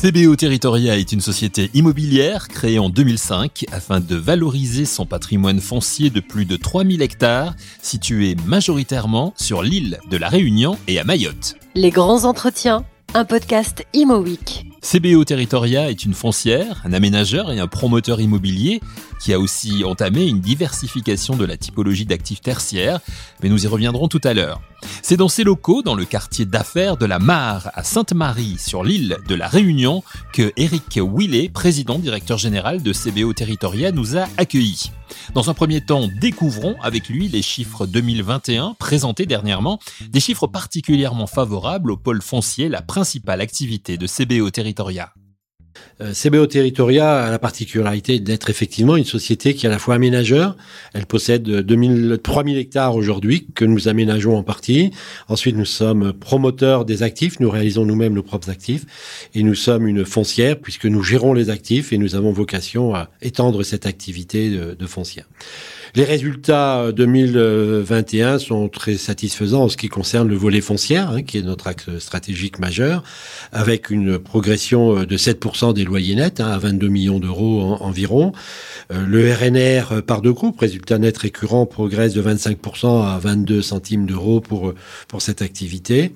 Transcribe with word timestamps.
CBO 0.00 0.36
Territoria 0.36 0.96
est 0.96 1.10
une 1.10 1.20
société 1.20 1.70
immobilière 1.74 2.46
créée 2.46 2.78
en 2.78 2.88
2005 2.88 3.66
afin 3.72 3.98
de 3.98 4.14
valoriser 4.14 4.84
son 4.84 5.06
patrimoine 5.06 5.60
foncier 5.60 6.08
de 6.08 6.20
plus 6.20 6.44
de 6.44 6.56
3000 6.56 7.02
hectares 7.02 7.56
situé 7.82 8.36
majoritairement 8.46 9.34
sur 9.36 9.64
l'île 9.64 9.98
de 10.08 10.16
la 10.16 10.28
Réunion 10.28 10.78
et 10.86 11.00
à 11.00 11.04
Mayotte. 11.04 11.56
Les 11.74 11.90
grands 11.90 12.26
entretiens, 12.26 12.84
un 13.14 13.24
podcast 13.24 13.84
Imo 13.92 14.18
Week. 14.18 14.67
CBO 14.80 15.24
Territoria 15.24 15.90
est 15.90 16.04
une 16.04 16.14
foncière, 16.14 16.80
un 16.84 16.92
aménageur 16.92 17.50
et 17.50 17.58
un 17.58 17.66
promoteur 17.66 18.20
immobilier 18.20 18.80
qui 19.20 19.32
a 19.32 19.40
aussi 19.40 19.82
entamé 19.84 20.26
une 20.26 20.40
diversification 20.40 21.36
de 21.36 21.44
la 21.44 21.56
typologie 21.56 22.06
d'actifs 22.06 22.40
tertiaires, 22.40 23.00
mais 23.42 23.48
nous 23.48 23.64
y 23.64 23.66
reviendrons 23.66 24.08
tout 24.08 24.20
à 24.22 24.34
l'heure. 24.34 24.60
C'est 25.02 25.16
dans 25.16 25.28
ces 25.28 25.42
locaux, 25.42 25.82
dans 25.82 25.96
le 25.96 26.04
quartier 26.04 26.44
d'affaires 26.44 26.96
de 26.96 27.06
la 27.06 27.18
Mare 27.18 27.70
à 27.74 27.82
Sainte-Marie, 27.82 28.58
sur 28.58 28.84
l'île 28.84 29.18
de 29.26 29.34
la 29.34 29.48
Réunion, 29.48 30.04
que 30.32 30.52
Eric 30.56 31.00
Willet, 31.02 31.48
président 31.48 31.98
directeur 31.98 32.38
général 32.38 32.82
de 32.82 32.92
CBO 32.92 33.32
Territoria, 33.32 33.90
nous 33.90 34.16
a 34.16 34.28
accueillis. 34.36 34.92
Dans 35.34 35.50
un 35.50 35.54
premier 35.54 35.80
temps, 35.80 36.08
découvrons 36.20 36.76
avec 36.82 37.08
lui 37.08 37.28
les 37.28 37.42
chiffres 37.42 37.86
2021 37.86 38.76
présentés 38.78 39.26
dernièrement, 39.26 39.80
des 40.08 40.20
chiffres 40.20 40.46
particulièrement 40.46 41.26
favorables 41.26 41.90
au 41.90 41.96
pôle 41.96 42.22
foncier, 42.22 42.68
la 42.68 42.82
principale 42.82 43.40
activité 43.40 43.96
de 43.96 44.06
CBO 44.06 44.50
Territoria. 44.50 44.67
Euh, 46.00 46.12
CBO 46.12 46.46
Territoria 46.46 47.24
a 47.24 47.30
la 47.30 47.38
particularité 47.38 48.20
d'être 48.20 48.50
effectivement 48.50 48.96
une 48.96 49.04
société 49.04 49.54
qui 49.54 49.66
est 49.66 49.68
à 49.68 49.72
la 49.72 49.78
fois 49.78 49.94
aménageur. 49.94 50.56
Elle 50.94 51.06
possède 51.06 51.42
2000, 51.42 52.18
3000 52.22 52.58
hectares 52.58 52.94
aujourd'hui 52.94 53.48
que 53.54 53.64
nous 53.64 53.88
aménageons 53.88 54.36
en 54.36 54.42
partie. 54.42 54.92
Ensuite, 55.28 55.56
nous 55.56 55.64
sommes 55.64 56.12
promoteurs 56.12 56.84
des 56.84 57.02
actifs. 57.02 57.40
Nous 57.40 57.50
réalisons 57.50 57.84
nous-mêmes 57.84 58.14
nos 58.14 58.22
propres 58.22 58.50
actifs. 58.50 58.84
Et 59.34 59.42
nous 59.42 59.54
sommes 59.54 59.88
une 59.88 60.04
foncière 60.04 60.58
puisque 60.60 60.86
nous 60.86 61.02
gérons 61.02 61.32
les 61.32 61.50
actifs 61.50 61.92
et 61.92 61.98
nous 61.98 62.14
avons 62.14 62.32
vocation 62.32 62.94
à 62.94 63.10
étendre 63.20 63.62
cette 63.62 63.86
activité 63.86 64.50
de, 64.50 64.74
de 64.74 64.86
foncière. 64.86 65.26
Les 65.94 66.04
résultats 66.04 66.92
2021 66.92 68.38
sont 68.38 68.68
très 68.68 68.96
satisfaisants 68.96 69.64
en 69.64 69.68
ce 69.68 69.76
qui 69.76 69.88
concerne 69.88 70.28
le 70.28 70.36
volet 70.36 70.60
foncière, 70.60 71.10
hein, 71.10 71.22
qui 71.22 71.38
est 71.38 71.42
notre 71.42 71.66
axe 71.66 71.98
stratégique 71.98 72.58
majeur, 72.58 73.02
avec 73.52 73.90
une 73.90 74.18
progression 74.18 75.04
de 75.04 75.16
7% 75.16 75.74
des 75.74 75.84
loyers 75.84 76.14
nets, 76.14 76.40
hein, 76.40 76.48
à 76.48 76.58
22 76.58 76.88
millions 76.88 77.18
d'euros 77.18 77.76
environ. 77.80 78.32
Euh, 78.92 79.04
le 79.06 79.32
RNR 79.32 80.02
par 80.02 80.22
deux 80.22 80.32
groupes, 80.32 80.60
résultat 80.60 80.98
net 80.98 81.16
récurrent, 81.16 81.66
progresse 81.66 82.14
de 82.14 82.22
25% 82.22 83.04
à 83.06 83.18
22 83.18 83.62
centimes 83.62 84.06
d'euros 84.06 84.40
pour, 84.40 84.74
pour 85.08 85.22
cette 85.22 85.42
activité. 85.42 86.14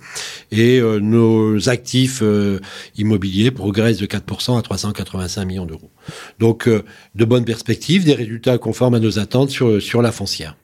Et 0.51 0.81
euh, 0.81 0.99
nos 1.01 1.69
actifs 1.69 2.21
euh, 2.23 2.61
immobiliers 2.97 3.51
progressent 3.51 3.99
de 3.99 4.07
4% 4.07 4.59
à 4.59 4.63
385 4.63 5.45
millions 5.45 5.67
d'euros. 5.67 5.91
Donc, 6.39 6.69
de 6.69 7.25
bonnes 7.25 7.45
perspectives, 7.45 8.05
des 8.05 8.15
résultats 8.15 8.59
conformes 8.59 8.95
à 8.95 9.01
nos 9.01 9.19
attentes 9.19 9.51
sur 9.51 9.81
sur, 9.81 10.03
la 10.03 10.13
foncière. 10.13 10.57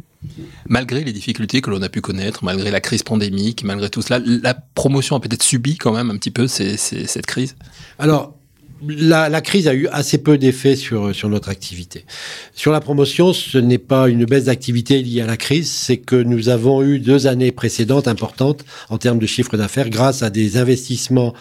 Malgré 0.66 1.04
les 1.04 1.12
difficultés 1.12 1.60
que 1.60 1.70
l'on 1.70 1.82
a 1.82 1.88
pu 1.88 2.00
connaître, 2.00 2.44
malgré 2.44 2.70
la 2.70 2.80
crise 2.80 3.02
pandémique, 3.02 3.62
malgré 3.64 3.88
tout 3.88 4.02
cela, 4.02 4.20
la 4.24 4.54
promotion 4.54 5.16
a 5.16 5.20
peut-être 5.20 5.42
subi 5.42 5.76
quand 5.76 5.92
même 5.92 6.10
un 6.10 6.16
petit 6.16 6.32
peu 6.32 6.46
cette 6.48 7.26
crise? 7.26 7.56
Alors, 7.98 8.37
la, 8.86 9.40
crise 9.40 9.68
a 9.68 9.74
eu 9.74 9.88
assez 9.88 10.18
peu 10.18 10.38
d'effet 10.38 10.76
sur, 10.76 11.14
sur 11.14 11.28
notre 11.28 11.48
activité. 11.48 12.04
Sur 12.54 12.72
la 12.72 12.80
promotion, 12.80 13.32
ce 13.32 13.58
n'est 13.58 13.78
pas 13.78 14.08
une 14.08 14.24
baisse 14.24 14.44
d'activité 14.44 15.02
liée 15.02 15.22
à 15.22 15.26
la 15.26 15.36
crise, 15.36 15.70
c'est 15.70 15.98
que 15.98 16.16
nous 16.16 16.48
avons 16.48 16.82
eu 16.82 16.98
deux 16.98 17.26
années 17.26 17.52
précédentes 17.52 18.08
importantes 18.08 18.64
en 18.88 18.98
termes 18.98 19.18
de 19.18 19.26
chiffre 19.26 19.56
d'affaires 19.56 19.90
grâce 19.90 20.22
à 20.22 20.30
des 20.30 20.56
investissements 20.56 21.34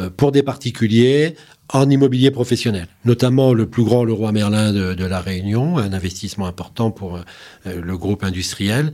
euh, 0.00 0.10
pour 0.14 0.32
des 0.32 0.42
particuliers 0.42 1.34
en 1.72 1.88
immobilier 1.88 2.30
professionnel, 2.30 2.88
notamment 3.04 3.52
le 3.52 3.66
plus 3.66 3.84
grand 3.84 4.04
Leroy 4.04 4.32
Merlin 4.32 4.72
de, 4.72 5.04
la 5.04 5.20
Réunion, 5.20 5.78
un 5.78 5.92
investissement 5.92 6.46
important 6.46 6.90
pour 6.90 7.16
euh, 7.16 7.80
le 7.80 7.96
groupe 7.96 8.24
industriel, 8.24 8.92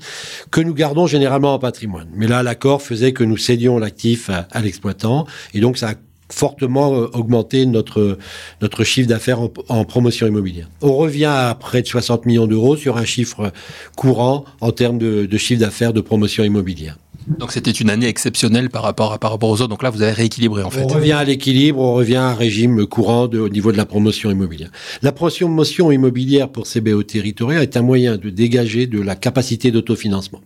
que 0.50 0.60
nous 0.60 0.74
gardons 0.74 1.06
généralement 1.06 1.54
en 1.54 1.58
patrimoine. 1.58 2.08
Mais 2.14 2.26
là, 2.26 2.42
l'accord 2.42 2.82
faisait 2.82 3.12
que 3.12 3.24
nous 3.24 3.36
cédions 3.36 3.78
l'actif 3.78 4.30
à, 4.30 4.60
l'exploitant, 4.60 5.26
et 5.54 5.60
donc 5.60 5.78
ça 5.78 5.90
a 5.90 5.94
fortement 6.30 6.94
euh, 6.94 7.08
augmenté 7.12 7.66
notre, 7.66 8.18
notre 8.60 8.84
chiffre 8.84 9.08
d'affaires 9.08 9.40
en, 9.68 9.84
promotion 9.84 10.26
immobilière. 10.26 10.68
On 10.82 10.96
revient 10.96 11.26
à 11.26 11.56
près 11.58 11.82
de 11.82 11.86
60 11.86 12.26
millions 12.26 12.46
d'euros 12.46 12.76
sur 12.76 12.96
un 12.96 13.04
chiffre 13.04 13.52
courant 13.96 14.44
en 14.60 14.72
termes 14.72 14.98
de, 14.98 15.26
de 15.26 15.38
chiffre 15.38 15.60
d'affaires 15.60 15.92
de 15.92 16.00
promotion 16.00 16.44
immobilière. 16.44 16.96
Donc 17.26 17.50
c'était 17.50 17.72
une 17.72 17.90
année 17.90 18.06
exceptionnelle 18.06 18.70
par 18.70 18.82
rapport, 18.82 19.12
à, 19.12 19.18
par 19.18 19.32
rapport 19.32 19.50
aux 19.50 19.60
autres. 19.60 19.68
Donc 19.68 19.82
là, 19.82 19.90
vous 19.90 20.02
avez 20.02 20.12
rééquilibré 20.12 20.62
en 20.62 20.70
fait. 20.70 20.82
On 20.82 20.86
revient 20.86 21.12
à 21.12 21.24
l'équilibre, 21.24 21.80
on 21.80 21.94
revient 21.94 22.16
à 22.16 22.26
un 22.26 22.34
régime 22.34 22.86
courant 22.86 23.26
de, 23.26 23.38
au 23.38 23.48
niveau 23.48 23.72
de 23.72 23.76
la 23.76 23.84
promotion 23.84 24.30
immobilière. 24.30 24.70
La 25.02 25.12
promotion 25.12 25.90
immobilière 25.90 26.48
pour 26.48 26.66
CBO 26.66 27.02
Territoria 27.02 27.62
est 27.62 27.76
un 27.76 27.82
moyen 27.82 28.16
de 28.16 28.30
dégager 28.30 28.86
de 28.86 29.00
la 29.00 29.16
capacité 29.16 29.70
d'autofinancement. 29.72 30.40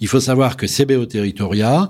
Il 0.00 0.06
faut 0.06 0.20
savoir 0.20 0.56
que 0.56 0.66
CBO 0.66 1.06
Territoria 1.06 1.88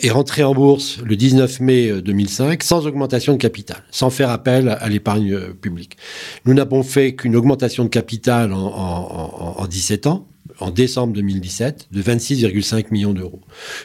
est 0.00 0.10
rentré 0.10 0.42
en 0.42 0.54
bourse 0.54 0.98
le 1.04 1.16
19 1.16 1.60
mai 1.60 2.02
2005 2.02 2.62
sans 2.62 2.86
augmentation 2.86 3.32
de 3.32 3.38
capital, 3.38 3.78
sans 3.90 4.10
faire 4.10 4.30
appel 4.30 4.68
à 4.68 4.88
l'épargne 4.88 5.52
publique. 5.60 5.96
Nous 6.44 6.54
n'avons 6.54 6.82
fait 6.82 7.14
qu'une 7.14 7.36
augmentation 7.36 7.84
de 7.84 7.88
capital 7.88 8.52
en 8.52 9.66
17 9.68 10.06
ans, 10.06 10.26
en 10.62 10.70
décembre 10.70 11.12
2017 11.14 11.88
de 11.90 12.02
26,5 12.02 12.86
millions 12.90 13.12
d'euros. 13.12 13.40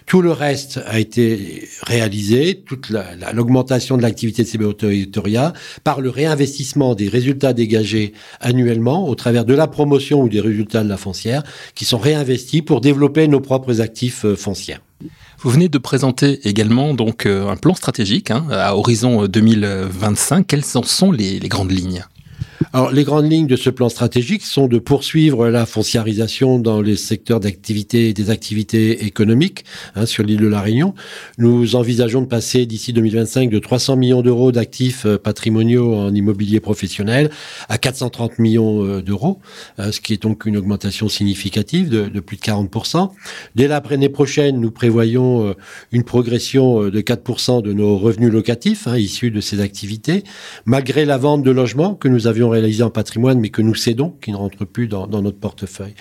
Tout 0.06 0.22
le 0.22 0.32
reste 0.32 0.80
a 0.86 1.00
été 1.00 1.68
réalisé, 1.84 2.64
toute 2.66 2.92
l'augmentation 3.34 3.98
de 3.98 4.02
l'activité 4.02 4.44
de 4.44 4.48
CBO 4.48 4.74
Territoria, 4.74 5.54
par 5.84 6.02
le 6.02 6.10
réinvestissement 6.10 6.96
des 6.96 7.10
résultats 7.10 7.54
dégagés 7.54 8.14
annuellement 8.40 9.08
au 9.08 9.16
travers 9.16 9.46
de 9.46 9.54
la 9.54 9.68
promotion 9.68 10.22
ou 10.22 10.30
des 10.30 10.42
résultats 10.42 10.84
de 10.84 10.90
la 10.90 10.98
foncière 10.98 11.44
qui 11.76 11.86
sont 11.86 11.98
réinvestis 11.98 12.62
pour 12.62 12.82
développer 12.82 13.28
nos 13.28 13.42
propres 13.42 13.82
actifs 13.82 14.26
euh, 14.26 14.36
foncières. 14.36 14.82
Vous 15.40 15.52
venez 15.52 15.70
de 15.70 15.78
présenter 15.78 16.48
également 16.48 16.96
donc 16.96 17.26
euh, 17.26 17.48
un 17.48 17.58
plan 17.58 17.76
stratégique 17.76 18.32
hein, 18.32 18.48
à 18.50 18.76
horizon 18.76 19.28
2025. 19.28 20.48
Quelles 20.48 20.64
en 20.76 20.84
sont 20.84 21.12
les 21.12 21.40
grandes 21.40 21.72
lignes? 21.72 22.06
Alors, 22.74 22.92
les 22.92 23.04
grandes 23.06 23.32
lignes 23.32 23.48
de 23.48 23.56
ce 23.56 23.70
plan 23.70 23.88
stratégique 23.88 24.44
sont 24.44 24.68
de 24.68 24.78
poursuivre 24.78 25.48
la 25.48 25.66
fonciarisation 25.66 26.60
dans 26.60 26.82
les 26.82 26.98
secteurs 26.98 27.40
d'activité, 27.40 28.14
des 28.14 28.30
activités 28.30 29.06
économiques 29.06 29.64
hein, 29.96 30.06
sur 30.06 30.24
l'île 30.24 30.42
de 30.42 30.48
la 30.48 30.62
Réunion. 30.62 30.94
Nous 31.38 31.76
envisageons 31.76 32.22
de 32.22 32.28
passer 32.28 32.66
d'ici 32.66 32.92
2025 32.92 33.50
de 33.50 33.60
300 33.60 33.96
millions 33.96 34.22
d'euros 34.22 34.52
d'actifs 34.52 35.06
euh, 35.06 35.18
patrimoniaux 35.18 35.96
en 35.96 36.14
immobilier 36.14 36.60
professionnel 36.60 37.30
à 37.70 37.78
430 37.78 38.40
millions 38.40 38.84
euh, 38.84 39.02
d'euros, 39.02 39.40
euh, 39.80 39.92
ce 39.92 40.02
qui 40.02 40.14
est 40.14 40.22
donc 40.22 40.46
une 40.46 40.58
augmentation 40.58 41.08
significative 41.08 41.90
de, 41.90 42.20
plus 42.20 42.36
de 42.36 42.42
40%. 42.42 43.12
Dès 43.56 43.68
l'année 43.68 44.10
prochaine, 44.10 44.60
nous 44.60 44.72
prévoyons 44.72 45.56
une 45.92 46.04
progression 46.04 46.90
de 46.90 47.02
4% 47.02 47.62
de 47.62 47.74
nos 47.74 47.98
revenus 47.98 48.32
locatifs 48.32 48.88
hein, 48.88 48.98
issus 48.98 49.32
de 49.32 49.40
ces 49.40 49.62
activités, 49.62 50.24
malgré 50.66 51.06
la 51.06 51.18
vente 51.18 51.44
de 51.44 51.52
logements 51.52 51.96
que 51.96 52.08
nous 52.08 52.28
avions 52.28 52.50
réalisés 52.60 52.84
en 52.84 52.90
patrimoine, 52.90 53.40
mais 53.40 53.50
que 53.50 53.62
nous 53.62 53.76
cédons, 53.76 54.16
qui 54.22 54.32
ne 54.32 54.38
rentrent 54.38 54.66
plus 54.66 54.88
dans, 54.88 55.08
notre 55.08 55.40
portefeuille. 55.40 55.96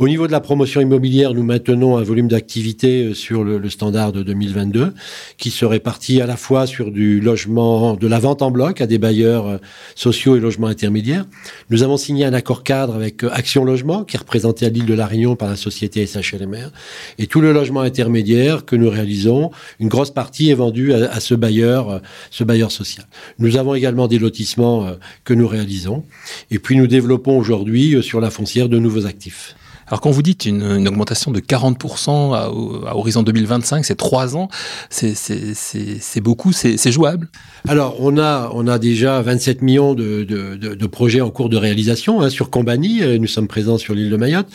Au 0.00 0.08
niveau 0.08 0.26
de 0.26 0.32
la 0.32 0.40
promotion 0.40 0.80
immobilière, 0.80 1.34
nous 1.34 1.42
maintenons 1.42 1.98
un 1.98 2.02
volume 2.02 2.26
d'activité 2.26 3.04
euh, 3.04 3.14
sur 3.14 3.44
le, 3.44 3.68
standard 3.68 4.12
de 4.12 4.22
2022, 4.22 4.94
qui 5.36 5.50
se 5.50 5.66
répartit 5.66 6.22
à 6.22 6.26
la 6.26 6.38
fois 6.38 6.66
sur 6.66 6.90
du 6.90 7.20
logement, 7.20 7.96
de 7.96 8.06
la 8.06 8.18
vente 8.18 8.40
en 8.40 8.50
bloc 8.50 8.80
à 8.80 8.86
des 8.86 8.96
bailleurs 8.96 9.46
euh, 9.46 9.58
sociaux 9.94 10.36
et 10.36 10.40
logements 10.40 10.68
intermédiaires. 10.68 11.26
Nous 11.68 11.82
avons 11.82 11.98
signé 11.98 12.24
un 12.24 12.32
accord 12.32 12.64
cadre 12.64 12.94
avec 12.94 13.24
euh, 13.24 13.30
Action 13.30 13.62
Logement, 13.62 14.04
qui 14.04 14.16
est 14.16 14.20
représenté 14.20 14.64
à 14.64 14.70
l'île 14.70 14.86
de 14.86 14.94
la 14.94 15.04
Réunion 15.04 15.36
par 15.36 15.50
la 15.50 15.56
société 15.56 16.06
SHLMR. 16.06 16.70
Et 17.18 17.26
tout 17.26 17.42
le 17.42 17.52
logement 17.52 17.82
intermédiaire 17.82 18.64
que 18.64 18.76
nous 18.76 18.88
réalisons, 18.88 19.50
une 19.80 19.88
grosse 19.88 20.12
partie 20.12 20.48
est 20.48 20.54
vendue 20.54 20.94
à, 20.94 21.12
à 21.12 21.20
ce 21.20 21.34
bailleur, 21.34 22.00
ce 22.30 22.42
bailleur 22.42 22.72
social. 22.72 23.04
Nous 23.38 23.58
avons 23.58 23.74
également 23.74 24.08
des 24.08 24.18
lotissements 24.18 24.96
que 25.24 25.34
nous 25.34 25.46
réalisons 25.46 26.04
et 26.50 26.58
puis 26.58 26.76
nous 26.76 26.86
développons 26.86 27.36
aujourd'hui 27.36 28.02
sur 28.02 28.22
la 28.22 28.30
foncière 28.30 28.70
de 28.70 28.78
nouveaux 28.78 29.04
actifs. 29.04 29.56
Alors 29.90 30.00
quand 30.00 30.10
vous 30.10 30.22
dites 30.22 30.46
une, 30.46 30.62
une 30.62 30.86
augmentation 30.86 31.32
de 31.32 31.40
40% 31.40 32.34
à, 32.34 32.44
à, 32.44 32.96
horizon 32.96 33.24
2025, 33.24 33.84
c'est 33.84 33.96
trois 33.96 34.36
ans, 34.36 34.48
c'est 34.88 36.20
beaucoup, 36.20 36.52
c'est 36.52 36.92
jouable? 36.92 37.28
Alors 37.68 37.96
on 37.98 38.16
a, 38.16 38.50
on 38.54 38.68
a 38.68 38.78
déjà 38.78 39.20
27 39.20 39.62
millions 39.62 39.94
de, 39.94 40.22
de, 40.22 40.54
de, 40.54 40.74
de 40.74 40.86
projets 40.86 41.20
en 41.20 41.30
cours 41.30 41.48
de 41.48 41.56
réalisation 41.56 42.20
hein, 42.20 42.30
sur 42.30 42.50
Combani, 42.50 43.02
euh, 43.02 43.18
nous 43.18 43.26
sommes 43.26 43.48
présents 43.48 43.78
sur 43.78 43.94
l'île 43.94 44.10
de 44.10 44.16
Mayotte. 44.16 44.46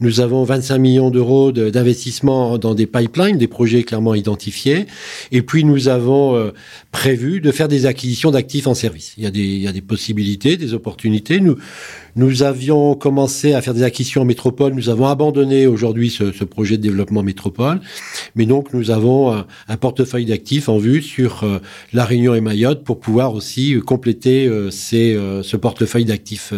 Nous 0.00 0.20
avons 0.20 0.44
25 0.44 0.78
millions 0.78 1.10
d'euros 1.10 1.52
d'investissement 1.52 2.58
dans 2.58 2.74
des 2.74 2.86
pipelines, 2.86 3.38
des 3.38 3.48
projets 3.48 3.82
clairement 3.84 4.14
identifiés. 4.14 4.86
Et 5.30 5.42
puis 5.42 5.64
nous 5.64 5.88
avons 5.88 6.36
euh, 6.36 6.52
prévu 6.90 7.40
de 7.40 7.50
faire 7.50 7.68
des 7.68 7.86
acquisitions 7.86 8.30
d'actifs 8.30 8.66
en 8.66 8.74
service. 8.74 9.14
Il 9.16 9.24
y, 9.24 9.26
a 9.26 9.30
des, 9.30 9.40
il 9.40 9.62
y 9.62 9.68
a 9.68 9.72
des 9.72 9.80
possibilités, 9.80 10.56
des 10.56 10.74
opportunités. 10.74 11.40
Nous, 11.40 11.56
Nous 12.14 12.42
avions 12.42 12.94
commencé 12.94 13.54
à 13.54 13.62
faire 13.62 13.72
des 13.72 13.82
acquisitions 13.82 14.22
en 14.22 14.24
métropole. 14.26 14.74
Nous 14.74 14.90
avons 14.90 15.06
abandonné 15.06 15.66
aujourd'hui 15.66 16.10
ce, 16.10 16.44
projet 16.44 16.76
de 16.76 16.82
développement 16.82 17.22
métropole. 17.22 17.80
Mais 18.34 18.44
donc, 18.44 18.74
nous 18.74 18.90
avons 18.90 19.32
un, 19.68 19.76
portefeuille 19.78 20.26
d'actifs 20.26 20.68
en 20.68 20.76
vue 20.76 21.00
sur 21.00 21.44
euh, 21.44 21.58
La 21.92 22.04
Réunion 22.04 22.34
et 22.34 22.40
Mayotte 22.40 22.84
pour 22.84 23.00
pouvoir 23.00 23.34
aussi 23.34 23.80
compléter 23.84 24.46
euh, 24.46 24.70
ces, 24.70 25.14
euh, 25.14 25.42
ce 25.42 25.56
portefeuille 25.56 26.04
d'actifs 26.04 26.52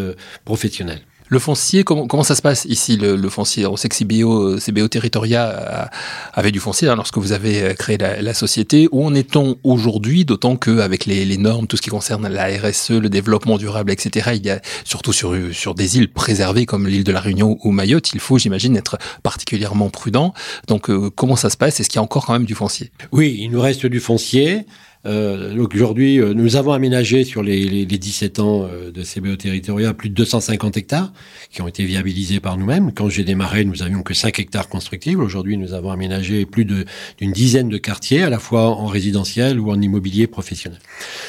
professionnels. 0.44 1.00
Le 1.34 1.40
foncier, 1.40 1.82
comment, 1.82 2.06
comment 2.06 2.22
ça 2.22 2.36
se 2.36 2.42
passe 2.42 2.64
ici, 2.66 2.96
le, 2.96 3.16
le 3.16 3.28
foncier? 3.28 3.66
On 3.66 3.76
sait 3.76 3.88
que 3.88 3.96
CBO, 3.96 4.56
CBO 4.60 4.86
Territoria 4.86 5.90
avait 6.32 6.52
du 6.52 6.60
foncier 6.60 6.86
hein, 6.86 6.94
lorsque 6.94 7.18
vous 7.18 7.32
avez 7.32 7.60
euh, 7.60 7.74
créé 7.74 7.98
la, 7.98 8.22
la 8.22 8.34
société. 8.34 8.88
Où 8.92 9.04
en 9.04 9.16
est-on 9.16 9.56
aujourd'hui? 9.64 10.24
D'autant 10.24 10.54
qu'avec 10.54 11.06
les, 11.06 11.24
les 11.24 11.36
normes, 11.36 11.66
tout 11.66 11.76
ce 11.76 11.82
qui 11.82 11.90
concerne 11.90 12.28
la 12.28 12.44
RSE, 12.44 12.90
le 12.90 13.08
développement 13.08 13.58
durable, 13.58 13.90
etc., 13.90 14.30
il 14.36 14.46
y 14.46 14.50
a 14.50 14.60
surtout 14.84 15.12
sur, 15.12 15.34
sur 15.52 15.74
des 15.74 15.98
îles 15.98 16.12
préservées 16.12 16.66
comme 16.66 16.86
l'île 16.86 17.02
de 17.02 17.10
la 17.10 17.18
Réunion 17.18 17.58
ou 17.64 17.72
Mayotte, 17.72 18.12
il 18.14 18.20
faut, 18.20 18.38
j'imagine, 18.38 18.76
être 18.76 18.96
particulièrement 19.24 19.90
prudent. 19.90 20.34
Donc, 20.68 20.88
euh, 20.88 21.10
comment 21.10 21.34
ça 21.34 21.50
se 21.50 21.56
passe? 21.56 21.80
Est-ce 21.80 21.88
qu'il 21.88 21.96
y 21.96 21.98
a 21.98 22.04
encore 22.04 22.26
quand 22.26 22.34
même 22.34 22.44
du 22.44 22.54
foncier? 22.54 22.92
Oui, 23.10 23.38
il 23.40 23.50
nous 23.50 23.60
reste 23.60 23.86
du 23.86 23.98
foncier. 23.98 24.66
Euh, 25.06 25.54
aujourd'hui, 25.68 26.18
euh, 26.18 26.32
nous 26.32 26.56
avons 26.56 26.72
aménagé 26.72 27.24
sur 27.24 27.42
les, 27.42 27.64
les, 27.64 27.84
les 27.84 27.98
17 27.98 28.38
ans 28.38 28.64
euh, 28.64 28.90
de 28.90 29.02
CBO 29.02 29.36
Territoria 29.36 29.92
plus 29.92 30.08
de 30.08 30.14
250 30.14 30.78
hectares 30.78 31.12
qui 31.50 31.60
ont 31.60 31.68
été 31.68 31.84
viabilisés 31.84 32.40
par 32.40 32.56
nous-mêmes. 32.56 32.90
Quand 32.92 33.10
j'ai 33.10 33.24
démarré, 33.24 33.64
nous 33.64 33.82
avions 33.82 34.02
que 34.02 34.14
5 34.14 34.38
hectares 34.38 34.68
constructibles. 34.68 35.22
Aujourd'hui, 35.22 35.58
nous 35.58 35.74
avons 35.74 35.90
aménagé 35.90 36.46
plus 36.46 36.64
d'une 36.64 37.32
dizaine 37.32 37.68
de 37.68 37.76
quartiers, 37.76 38.22
à 38.22 38.30
la 38.30 38.38
fois 38.38 38.70
en 38.70 38.86
résidentiel 38.86 39.60
ou 39.60 39.70
en 39.70 39.80
immobilier 39.80 40.26
professionnel. 40.26 40.78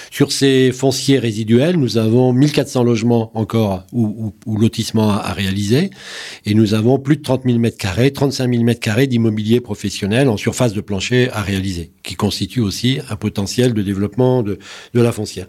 Sur 0.09 0.31
ces 0.31 0.71
fonciers 0.71 1.19
résiduels, 1.19 1.75
nous 1.75 1.97
avons 1.97 2.31
1400 2.31 2.83
logements 2.83 3.31
encore 3.37 3.85
ou, 3.91 4.33
lotissements 4.47 5.11
à, 5.11 5.17
à, 5.17 5.33
réaliser 5.33 5.89
et 6.45 6.53
nous 6.53 6.73
avons 6.73 6.97
plus 6.97 7.17
de 7.17 7.21
30 7.21 7.43
000 7.45 7.59
mètres 7.59 7.77
carrés, 7.77 8.11
35 8.11 8.49
000 8.49 8.63
mètres 8.63 8.79
carrés 8.79 9.07
d'immobilier 9.07 9.59
professionnel 9.59 10.29
en 10.29 10.37
surface 10.37 10.73
de 10.73 10.81
plancher 10.81 11.29
à 11.31 11.41
réaliser, 11.41 11.91
qui 12.03 12.15
constitue 12.15 12.61
aussi 12.61 12.99
un 13.09 13.15
potentiel 13.17 13.64
de 13.73 13.81
développement 13.81 14.43
de, 14.43 14.57
la 14.93 15.11
foncière. 15.11 15.47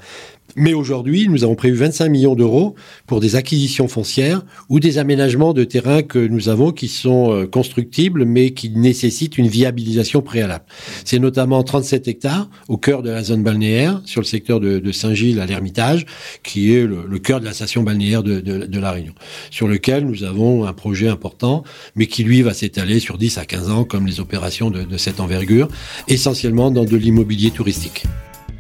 Mais 0.59 0.73
aujourd'hui, 0.73 1.29
nous 1.29 1.45
avons 1.45 1.55
prévu 1.55 1.77
25 1.77 2.09
millions 2.09 2.35
d'euros 2.35 2.75
pour 3.07 3.21
des 3.21 3.37
acquisitions 3.37 3.89
foncières 3.89 4.43
ou 4.71 4.81
des 4.81 4.97
aménagements 4.97 5.53
de 5.53 5.65
terrain 5.65 6.03
que 6.03 6.19
nous 6.19 6.49
avons 6.49 6.73
qui 6.73 6.89
sont 6.89 7.31
euh, 7.31 7.47
constructibles 7.47 8.25
mais 8.25 8.53
qui 8.53 8.71
nécessitent 8.71 9.37
une 9.37 9.49
viabilisation 9.49 10.23
préalable. 10.23 10.65
C'est 11.05 11.19
notamment 11.19 11.63
37 11.63 12.09
hectares 12.09 12.49
au 12.69 12.79
cœur 12.79 13.03
de 13.03 13.11
la 13.11 13.23
zone 13.23 13.43
balnéaire 13.43 14.01
sur 14.07 14.23
le 14.23 14.27
secteur 14.27 14.59
de, 14.59 14.93
Saint-Gilles 14.93 15.41
à 15.41 15.47
l'Ermitage 15.47 16.07
qui 16.43 16.75
est 16.75 16.87
le, 16.87 17.19
cœur 17.19 17.41
de 17.41 17.45
la 17.45 17.53
station 17.53 17.83
balnéaire 17.83 18.23
de, 18.23 18.41
de, 18.41 18.81
La 18.81 18.93
Réunion 18.93 19.13
sur 19.51 19.69
lequel 19.69 20.07
nous 20.07 20.25
avons 20.25 20.65
un 20.65 20.73
projet 20.73 21.09
important 21.09 21.65
mais 21.97 22.07
qui 22.07 22.25
lui 22.25 22.41
va 22.41 22.55
s'étaler 22.55 22.99
sur 22.99 23.19
10 23.19 23.37
à 23.37 23.45
15 23.45 23.71
ans 23.71 23.85
comme 23.85 24.07
les 24.07 24.21
opérations 24.21 24.71
de 24.71 24.97
cette 24.97 25.21
envergure 25.21 25.69
essentiellement 26.09 26.71
dans 26.71 26.85
de 26.85 26.97
l'immobilier 26.97 27.51
touristique. 27.51 28.05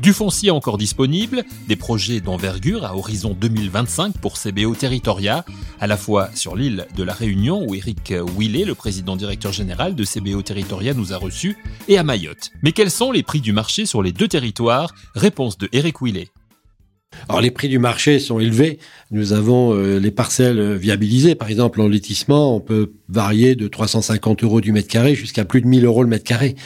Du 0.00 0.12
foncier 0.12 0.50
encore 0.50 0.76
disponible, 0.76 1.44
des 1.68 1.76
projets 1.76 2.20
d'envergure 2.20 2.84
à 2.84 2.96
horizon 2.96 3.34
2025 3.38 4.18
pour 4.18 4.38
CBO 4.38 4.74
Territoria, 4.74 5.44
à 5.80 5.86
la 5.86 5.96
fois 5.96 6.28
sur 6.34 6.54
l'île 6.54 6.86
de 6.94 7.02
la 7.02 7.14
Réunion 7.14 7.64
où 7.66 7.74
Eric 7.74 8.12
Willet, 8.36 8.64
le 8.64 8.74
président 8.74 9.16
directeur 9.16 9.52
général 9.52 9.94
de 9.94 10.04
CBO 10.04 10.42
Territoria, 10.42 10.92
nous 10.92 11.14
a 11.14 11.16
reçus, 11.16 11.56
et 11.88 11.96
à 11.96 12.02
Mayotte. 12.02 12.50
Mais 12.62 12.72
quels 12.72 12.90
sont 12.90 13.10
les 13.10 13.22
prix 13.22 13.40
du 13.40 13.52
marché 13.52 13.86
sur 13.86 14.02
les 14.02 14.12
deux 14.12 14.28
territoires? 14.28 14.94
Réponse 15.14 15.56
de 15.56 15.68
Eric 15.72 16.02
Willet. 16.02 16.28
Alors 17.28 17.40
les 17.40 17.50
prix 17.50 17.68
du 17.68 17.78
marché 17.78 18.18
sont 18.18 18.38
élevés. 18.38 18.78
Nous 19.10 19.32
avons 19.32 19.74
euh, 19.74 19.98
les 19.98 20.10
parcelles 20.10 20.74
viabilisées. 20.74 21.34
Par 21.34 21.48
exemple, 21.48 21.80
en 21.80 21.88
lotissement, 21.88 22.54
on 22.54 22.60
peut 22.60 22.92
varier 23.08 23.54
de 23.54 23.68
350 23.68 24.44
euros 24.44 24.60
du 24.60 24.72
mètre 24.72 24.88
carré 24.88 25.14
jusqu'à 25.14 25.44
plus 25.44 25.60
de 25.60 25.66
1000 25.66 25.84
euros 25.84 26.02
le 26.02 26.08
mètre 26.08 26.24
carré. 26.24 26.56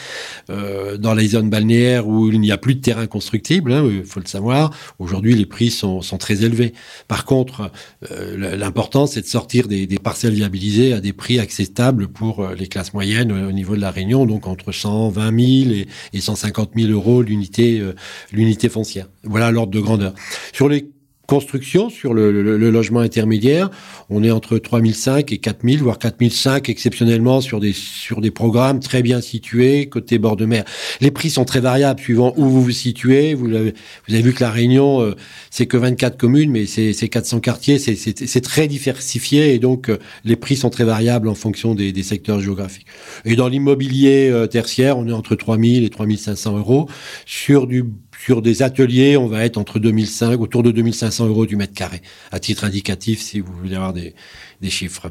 Euh, 0.49 0.97
dans 0.97 1.13
les 1.13 1.29
zones 1.29 1.49
balnéaires 1.49 2.07
où 2.07 2.29
il 2.29 2.39
n'y 2.39 2.51
a 2.51 2.57
plus 2.57 2.75
de 2.75 2.81
terrain 2.81 3.07
constructible, 3.07 3.71
hein, 3.71 3.87
il 3.89 4.03
faut 4.03 4.19
le 4.19 4.25
savoir, 4.25 4.71
aujourd'hui 4.99 5.35
les 5.35 5.45
prix 5.45 5.69
sont, 5.69 6.01
sont, 6.01 6.17
très 6.17 6.43
élevés. 6.43 6.73
Par 7.07 7.25
contre, 7.25 7.71
euh, 8.11 8.57
l'important 8.57 9.07
c'est 9.07 9.21
de 9.21 9.25
sortir 9.25 9.67
des, 9.67 9.87
des, 9.87 9.99
parcelles 9.99 10.33
viabilisées 10.33 10.93
à 10.93 10.99
des 10.99 11.13
prix 11.13 11.39
acceptables 11.39 12.07
pour 12.07 12.41
euh, 12.41 12.55
les 12.55 12.67
classes 12.67 12.93
moyennes 12.93 13.31
au 13.31 13.51
niveau 13.51 13.75
de 13.75 13.81
la 13.81 13.91
Réunion, 13.91 14.25
donc 14.25 14.47
entre 14.47 14.71
120 14.71 15.65
000 15.65 15.71
et, 15.73 15.87
et 16.13 16.21
150 16.21 16.71
000 16.75 16.91
euros 16.91 17.21
l'unité 17.21 17.79
euh, 17.79 17.93
l'unité 18.31 18.69
foncière. 18.69 19.07
Voilà 19.23 19.51
l'ordre 19.51 19.71
de 19.71 19.79
grandeur. 19.79 20.13
Sur 20.53 20.69
les 20.69 20.89
construction 21.31 21.89
sur 21.89 22.13
le, 22.13 22.57
logement 22.69 22.99
intermédiaire, 22.99 23.69
on 24.09 24.21
est 24.21 24.31
entre 24.31 24.57
3005 24.57 25.31
et 25.31 25.37
4000, 25.37 25.79
voire 25.79 25.97
4005 25.97 26.67
exceptionnellement 26.67 27.39
sur 27.39 27.61
des, 27.61 27.71
sur 27.71 28.19
des 28.19 28.31
programmes 28.31 28.81
très 28.81 29.01
bien 29.01 29.21
situés 29.21 29.87
côté 29.87 30.17
bord 30.17 30.35
de 30.35 30.45
mer. 30.45 30.65
Les 30.99 31.09
prix 31.09 31.29
sont 31.29 31.45
très 31.45 31.61
variables 31.61 32.01
suivant 32.01 32.33
où 32.35 32.49
vous 32.49 32.61
vous 32.61 32.71
situez. 32.71 33.33
Vous 33.33 33.47
avez, 33.55 33.73
vu 34.09 34.33
que 34.33 34.43
la 34.43 34.51
Réunion, 34.51 35.01
euh, 35.01 35.15
c'est 35.51 35.67
que 35.67 35.77
24 35.77 36.17
communes, 36.17 36.51
mais 36.51 36.65
c'est 36.65 36.91
400 37.07 37.39
quartiers, 37.39 37.79
c'est 37.79 38.41
très 38.41 38.67
diversifié 38.67 39.53
et 39.53 39.59
donc 39.59 39.87
euh, 39.87 39.99
les 40.25 40.35
prix 40.35 40.57
sont 40.57 40.69
très 40.69 40.83
variables 40.83 41.29
en 41.29 41.35
fonction 41.35 41.75
des, 41.75 41.93
des 41.93 42.03
secteurs 42.03 42.41
géographiques. 42.41 42.87
Et 43.23 43.37
dans 43.37 43.47
l'immobilier 43.47 44.29
euh, 44.29 44.47
tertiaire, 44.47 44.97
on 44.97 45.07
est 45.07 45.13
entre 45.13 45.35
3000 45.35 45.85
et 45.85 45.89
3500 45.89 46.57
euros 46.57 46.89
sur 47.25 47.67
du 47.67 47.85
sur 48.23 48.43
des 48.43 48.61
ateliers, 48.61 49.17
on 49.17 49.25
va 49.25 49.45
être 49.45 49.57
entre 49.57 49.79
2005, 49.79 50.39
autour 50.39 50.61
de 50.61 50.69
2500 50.69 51.27
euros 51.27 51.47
du 51.47 51.55
mètre 51.55 51.73
carré, 51.73 52.03
à 52.31 52.39
titre 52.39 52.65
indicatif, 52.65 53.19
si 53.19 53.39
vous 53.39 53.51
voulez 53.51 53.75
avoir 53.75 53.93
des, 53.93 54.13
chiffres. 54.69 55.09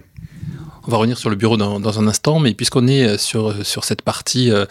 On 0.86 0.92
va 0.92 0.96
revenir 0.96 1.18
sur 1.18 1.28
le 1.28 1.34
bureau 1.34 1.56
dans, 1.56 1.98
un 1.98 2.06
instant, 2.06 2.38
mais 2.38 2.54
puisqu'on 2.54 2.86
est 2.86 3.18
sur, 3.18 3.66
sur 3.66 3.82
cette 3.82 4.02
partie 4.02 4.52
euh, 4.52 4.64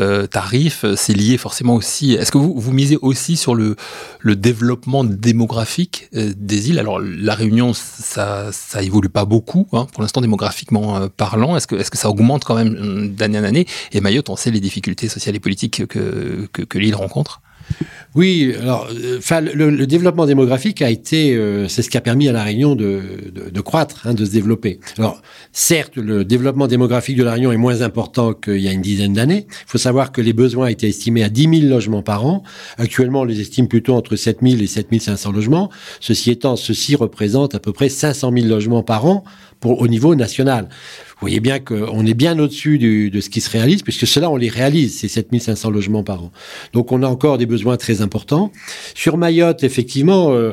euh, 0.00 0.26
tarif, 0.26 0.84
c'est 0.96 1.12
lié 1.12 1.38
forcément 1.38 1.76
aussi. 1.76 2.14
Est-ce 2.14 2.32
que 2.32 2.38
vous, 2.38 2.58
vous 2.58 2.72
misez 2.72 2.98
aussi 3.00 3.36
sur 3.36 3.54
le, 3.54 3.76
le 4.18 4.34
développement 4.34 5.04
démographique 5.04 6.08
euh, 6.16 6.32
des 6.36 6.70
îles? 6.70 6.80
Alors, 6.80 6.98
la 6.98 7.34
Réunion, 7.36 7.74
ça, 7.74 8.50
ça 8.50 8.82
évolue 8.82 9.08
pas 9.08 9.24
beaucoup, 9.24 9.68
hein, 9.72 9.86
pour 9.92 10.02
l'instant, 10.02 10.20
démographiquement 10.20 10.96
euh, 10.96 11.06
parlant. 11.16 11.56
Est-ce 11.56 11.68
que, 11.68 11.76
est-ce 11.76 11.92
que 11.92 11.98
ça 11.98 12.10
augmente 12.10 12.44
quand 12.44 12.56
même 12.56 13.14
d'année 13.14 13.38
en 13.38 13.44
année? 13.44 13.66
Et 13.92 14.00
Mayotte, 14.00 14.30
on 14.30 14.36
sait 14.36 14.50
les 14.50 14.60
difficultés 14.60 15.08
sociales 15.08 15.36
et 15.36 15.40
politiques 15.40 15.86
que, 15.86 16.48
que, 16.52 16.62
que 16.62 16.78
l'île 16.78 16.96
rencontre 16.96 17.40
oui, 18.14 18.54
alors, 18.60 18.88
enfin, 19.18 19.40
le, 19.40 19.86
développement 19.86 20.24
démographique 20.24 20.82
a 20.82 20.90
été, 20.90 21.34
euh, 21.34 21.66
c'est 21.66 21.82
ce 21.82 21.90
qui 21.90 21.96
a 21.96 22.00
permis 22.00 22.28
à 22.28 22.32
la 22.32 22.44
Réunion 22.44 22.76
de, 22.76 23.02
croître, 23.60 24.06
hein, 24.06 24.14
de 24.14 24.24
se 24.24 24.30
développer. 24.30 24.78
Alors, 24.98 25.20
certes, 25.52 25.96
le 25.96 26.24
développement 26.24 26.68
démographique 26.68 27.16
de 27.16 27.24
la 27.24 27.32
Réunion 27.32 27.50
est 27.50 27.56
moins 27.56 27.82
important 27.82 28.32
qu'il 28.32 28.58
y 28.58 28.68
a 28.68 28.72
une 28.72 28.82
dizaine 28.82 29.14
d'années. 29.14 29.46
Il 29.50 29.66
faut 29.66 29.78
savoir 29.78 30.12
que 30.12 30.20
les 30.20 30.32
besoins 30.32 30.68
étaient 30.68 30.88
estimés 30.88 31.24
à 31.24 31.28
10 31.28 31.60
000 31.62 31.72
logements 31.72 32.02
par 32.02 32.24
an. 32.24 32.44
Actuellement, 32.78 33.22
on 33.22 33.24
les 33.24 33.40
estime 33.40 33.66
plutôt 33.66 33.94
entre 33.94 34.14
7 34.14 34.38
000 34.42 34.62
et 34.62 34.68
7 34.68 34.88
500 35.00 35.32
logements. 35.32 35.70
Ceci 35.98 36.30
étant, 36.30 36.54
ceci 36.54 36.94
représente 36.94 37.56
à 37.56 37.58
peu 37.58 37.72
près 37.72 37.88
500 37.88 38.30
000 38.32 38.46
logements 38.46 38.84
par 38.84 39.06
an 39.06 39.24
au 39.64 39.88
niveau 39.88 40.14
national. 40.14 40.68
Vous 41.14 41.20
voyez 41.20 41.40
bien 41.40 41.60
qu'on 41.60 42.04
est 42.04 42.14
bien 42.14 42.38
au-dessus 42.38 42.78
de 42.78 43.20
ce 43.20 43.30
qui 43.30 43.40
se 43.40 43.50
réalise, 43.50 43.82
puisque 43.82 44.06
cela, 44.06 44.30
on 44.30 44.36
les 44.36 44.48
réalise, 44.48 44.98
ces 44.98 45.08
7500 45.08 45.70
logements 45.70 46.02
par 46.02 46.24
an. 46.24 46.32
Donc, 46.72 46.92
on 46.92 47.02
a 47.02 47.06
encore 47.06 47.38
des 47.38 47.46
besoins 47.46 47.76
très 47.76 48.02
importants. 48.02 48.50
Sur 48.94 49.16
Mayotte, 49.16 49.62
effectivement, 49.62 50.32
euh, 50.32 50.52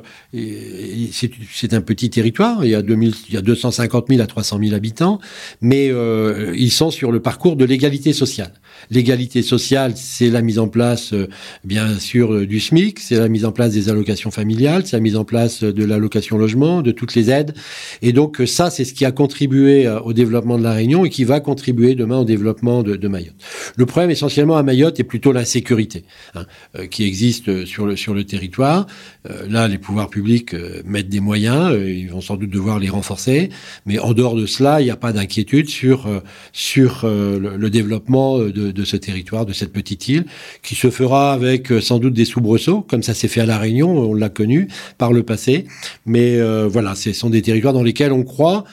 c'est 1.52 1.74
un 1.74 1.82
petit 1.82 2.10
territoire. 2.10 2.64
Il 2.64 2.72
y, 2.72 2.76
a 2.76 2.82
2000, 2.82 3.14
il 3.30 3.34
y 3.34 3.38
a 3.38 3.42
250 3.42 4.06
000 4.10 4.22
à 4.22 4.28
300 4.28 4.60
000 4.62 4.76
habitants, 4.76 5.20
mais 5.62 5.90
euh, 5.90 6.54
ils 6.56 6.72
sont 6.72 6.92
sur 6.92 7.12
le 7.12 7.20
parcours 7.20 7.56
de 7.56 7.66
l'égalité 7.66 8.14
sociale. 8.14 8.54
L'égalité 8.90 9.42
sociale, 9.42 9.94
c'est 9.96 10.30
la 10.30 10.42
mise 10.42 10.60
en 10.60 10.68
place, 10.68 11.14
euh, 11.14 11.28
bien 11.64 12.00
sûr, 12.00 12.34
euh, 12.34 12.48
du 12.48 12.60
SMIC, 12.60 13.00
c'est 13.00 13.16
la 13.16 13.28
mise 13.28 13.46
en 13.46 13.52
place 13.52 13.74
des 13.74 13.90
allocations 13.90 14.32
familiales, 14.32 14.86
c'est 14.86 14.96
la 14.96 15.02
mise 15.02 15.16
en 15.16 15.26
place 15.26 15.64
de 15.64 15.84
l'allocation 15.84 16.38
logement, 16.38 16.82
de 16.82 16.92
toutes 16.92 17.16
les 17.16 17.30
aides. 17.30 17.54
Et 18.02 18.14
donc, 18.14 18.42
ça, 18.46 18.70
c'est 18.70 18.86
ce 18.86 18.94
qui 18.94 19.06
a 19.06 19.12
contribué 19.12 19.88
au 20.04 20.14
développement 20.14 20.58
de 20.58 20.64
la 20.64 20.74
Réunion 20.74 21.06
et 21.06 21.10
qui 21.10 21.24
va 21.24 21.40
contribuer 21.40 21.96
demain 21.96 22.20
au 22.20 22.26
développement 22.26 22.84
de, 22.84 23.08
Mayotte. 23.08 23.36
Le 23.76 23.86
problème 23.86 24.12
essentiellement 24.12 24.58
à 24.58 24.64
Mayotte 24.64 25.00
est 25.00 25.04
plutôt 25.04 25.32
l'insécurité 25.32 26.06
hein, 26.36 26.46
euh, 26.78 26.88
qui 26.88 27.04
existe 27.04 27.66
sur 27.66 27.86
le, 27.86 27.96
sur 27.96 28.14
le 28.14 28.24
territoire. 28.24 28.88
Euh, 29.30 29.48
là, 29.48 29.68
les 29.68 29.78
pouvoirs 29.78 30.10
publics 30.10 30.54
euh, 30.54 30.82
mettent 30.86 31.10
des 31.10 31.20
moyens, 31.20 31.72
euh, 31.72 31.92
ils 31.92 32.10
vont 32.10 32.22
sans 32.22 32.38
doute 32.38 32.50
devoir 32.50 32.80
les 32.80 32.90
renforcer, 32.90 33.50
mais 33.86 34.00
en 34.00 34.14
dehors 34.14 34.36
de 34.36 34.46
cela, 34.46 34.82
il 34.82 34.86
n'y 34.86 34.92
a 34.92 34.96
pas 34.96 35.14
d'inquiétude 35.14 35.70
sur, 35.70 36.08
euh, 36.08 36.20
sur 36.54 37.02
le, 37.04 37.58
le, 37.58 37.70
développement 37.70 38.40
de, 38.40 38.61
de, 38.62 38.84
ce 38.84 38.98
territoire, 38.98 39.46
de 39.46 39.54
cette 39.54 39.74
petite 39.74 40.08
île, 40.08 40.26
qui 40.62 40.76
se 40.76 40.90
fera 40.90 41.34
avec 41.34 41.68
sans 41.82 42.00
doute 42.00 42.14
des 42.14 42.26
soubresauts, 42.26 42.82
comme 42.82 43.04
ça 43.04 43.14
s'est 43.14 43.28
fait 43.28 43.42
à 43.42 43.46
La 43.46 43.58
Réunion, 43.58 43.92
on 43.92 44.14
l'a 44.14 44.30
connu 44.30 44.68
par 44.98 45.14
le 45.14 45.24
passé, 45.24 45.66
mais 46.06 46.40
voilà, 46.68 46.96
ce 46.96 47.14
sont 47.14 47.30
des 47.30 47.42
territoires 47.42 47.74
dans 47.74 47.84
lesquels 47.84 48.12
on 48.12 48.24
croit. 48.24 48.64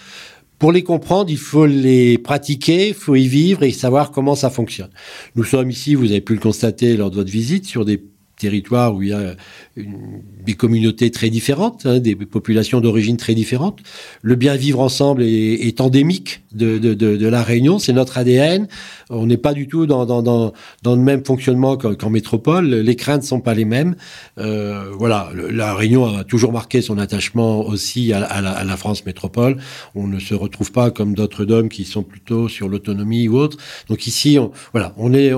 Pour 0.59 0.73
les 0.73 0.83
comprendre, 0.83 1.31
il 1.31 1.39
faut 1.39 1.67
les 1.67 2.19
pratiquer, 2.19 2.89
il 2.89 2.95
faut 2.95 3.15
y 3.15 3.29
vivre 3.29 3.63
et 3.63 3.71
savoir 3.71 4.11
comment 4.11 4.35
ça 4.35 4.51
fonctionne. 4.51 4.91
Nous 5.37 5.45
sommes 5.45 5.71
ici, 5.71 5.95
vous 5.95 6.11
avez 6.11 6.21
pu 6.21 6.35
le 6.35 6.41
constater 6.41 6.97
lors 6.97 7.11
de 7.11 7.15
votre 7.15 7.31
visite, 7.31 7.65
sur 7.65 7.85
des 7.85 8.03
territoire 8.39 8.95
où 8.95 9.03
il 9.03 9.09
y 9.09 9.13
a 9.13 9.35
des 9.77 10.55
communautés 10.55 11.11
très 11.11 11.31
différentes, 11.31 11.85
hein, 11.87 11.99
des 11.99 12.17
populations 12.17 12.81
d'origine 12.81 13.17
très 13.17 13.35
différentes. 13.35 13.81
Le 14.23 14.35
bien 14.35 14.57
vivre 14.57 14.81
ensemble 14.81 15.23
est, 15.23 15.81
endémique 15.81 16.43
de, 16.53 16.79
de, 16.79 16.95
de, 16.95 17.29
la 17.29 17.43
Réunion, 17.43 17.79
c'est 17.79 17.93
notre 17.93 18.19
ADN. 18.19 18.67
On 19.11 19.27
n'est 19.27 19.37
pas 19.37 19.53
du 19.53 19.69
tout 19.69 19.87
dans, 19.87 20.07
dans, 20.07 20.23
dans, 20.23 20.53
dans 20.83 20.97
le 20.97 21.03
même 21.03 21.25
fonctionnement 21.25 21.77
qu'en 21.77 22.11
métropole. 22.11 22.67
Les 22.69 22.97
craintes 22.97 23.23
ne 23.23 23.27
sont 23.27 23.41
pas 23.41 23.55
les 23.55 23.65
mêmes. 23.65 23.97
Euh, 24.39 24.91
voilà, 24.99 25.31
la 25.35 25.75
Réunion 25.75 26.17
a 26.17 26.25
toujours 26.25 26.53
marqué 26.53 26.81
son 26.81 26.99
attachement 26.99 27.67
aussi 27.67 28.13
à, 28.13 28.25
à, 28.25 28.41
la, 28.41 28.53
à, 28.53 28.65
la, 28.65 28.77
France 28.77 29.05
métropole. 29.05 29.59
On 29.95 30.07
ne 30.07 30.19
se 30.19 30.35
retrouve 30.35 30.73
pas 30.73 30.91
comme 30.91 31.15
d'autres 31.15 31.45
DOM 31.45 31.69
qui 31.69 31.85
sont 31.85 32.03
plutôt 32.03 32.49
sur 32.49 32.69
l'autonomie 32.69 33.29
ou 33.29 33.37
autre. 33.37 33.59
Donc 33.89 34.07
ici, 34.07 34.39
on, 34.39 34.53
voilà, 34.73 34.95
on 34.97 35.13
est, 35.15 35.33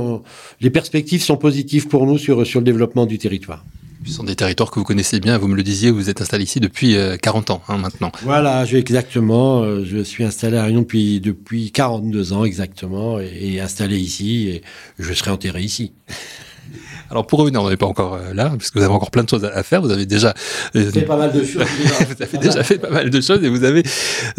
les 0.60 0.70
perspectives 0.70 1.22
sont 1.22 1.36
positives 1.36 1.88
pour 1.88 2.06
nous 2.06 2.18
sur, 2.18 2.46
sur 2.46 2.60
le 2.60 2.64
développement 2.64 2.89
du 3.06 3.18
territoire. 3.18 3.64
Ce 4.06 4.12
sont 4.12 4.24
des 4.24 4.34
territoires 4.34 4.70
que 4.70 4.78
vous 4.78 4.84
connaissez 4.84 5.20
bien, 5.20 5.36
vous 5.36 5.46
me 5.46 5.54
le 5.54 5.62
disiez, 5.62 5.90
vous 5.90 6.08
êtes 6.08 6.22
installé 6.22 6.44
ici 6.44 6.58
depuis 6.58 6.96
40 7.20 7.50
euh, 7.50 7.52
ans 7.52 7.62
hein, 7.68 7.76
maintenant. 7.76 8.10
Voilà, 8.22 8.64
je, 8.64 8.78
exactement. 8.78 9.60
Euh, 9.60 9.84
je 9.84 10.02
suis 10.02 10.24
installé 10.24 10.56
à 10.56 10.64
Réunion 10.64 10.80
depuis, 10.80 11.20
depuis 11.20 11.70
42 11.70 12.32
ans 12.32 12.44
exactement 12.44 13.20
et, 13.20 13.54
et 13.54 13.60
installé 13.60 13.98
ici 13.98 14.48
et 14.48 14.62
je 14.98 15.12
serai 15.12 15.30
enterré 15.30 15.60
ici. 15.60 15.92
Alors 17.10 17.26
pour 17.26 17.40
revenir, 17.40 17.60
on 17.60 17.68
n'est 17.68 17.76
pas 17.76 17.86
encore 17.86 18.14
euh, 18.14 18.32
là, 18.34 18.52
puisque 18.56 18.76
vous 18.76 18.82
avez 18.82 18.94
encore 18.94 19.10
plein 19.10 19.24
de 19.24 19.28
choses 19.28 19.44
à 19.44 19.62
faire. 19.64 19.82
Vous 19.82 19.90
avez 19.90 20.06
déjà 20.06 20.32
euh, 20.76 20.92
fait 20.92 21.02
pas 21.02 21.16
mal 21.16 21.32
de 21.32 21.44
choses. 21.44 21.64
vous 22.08 22.22
avez 22.22 22.38
déjà 22.38 22.62
fait 22.62 22.78
pas 22.78 22.90
mal 22.90 23.10
de 23.10 23.20
choses 23.20 23.42
et 23.42 23.48
vous 23.48 23.64
avez 23.64 23.82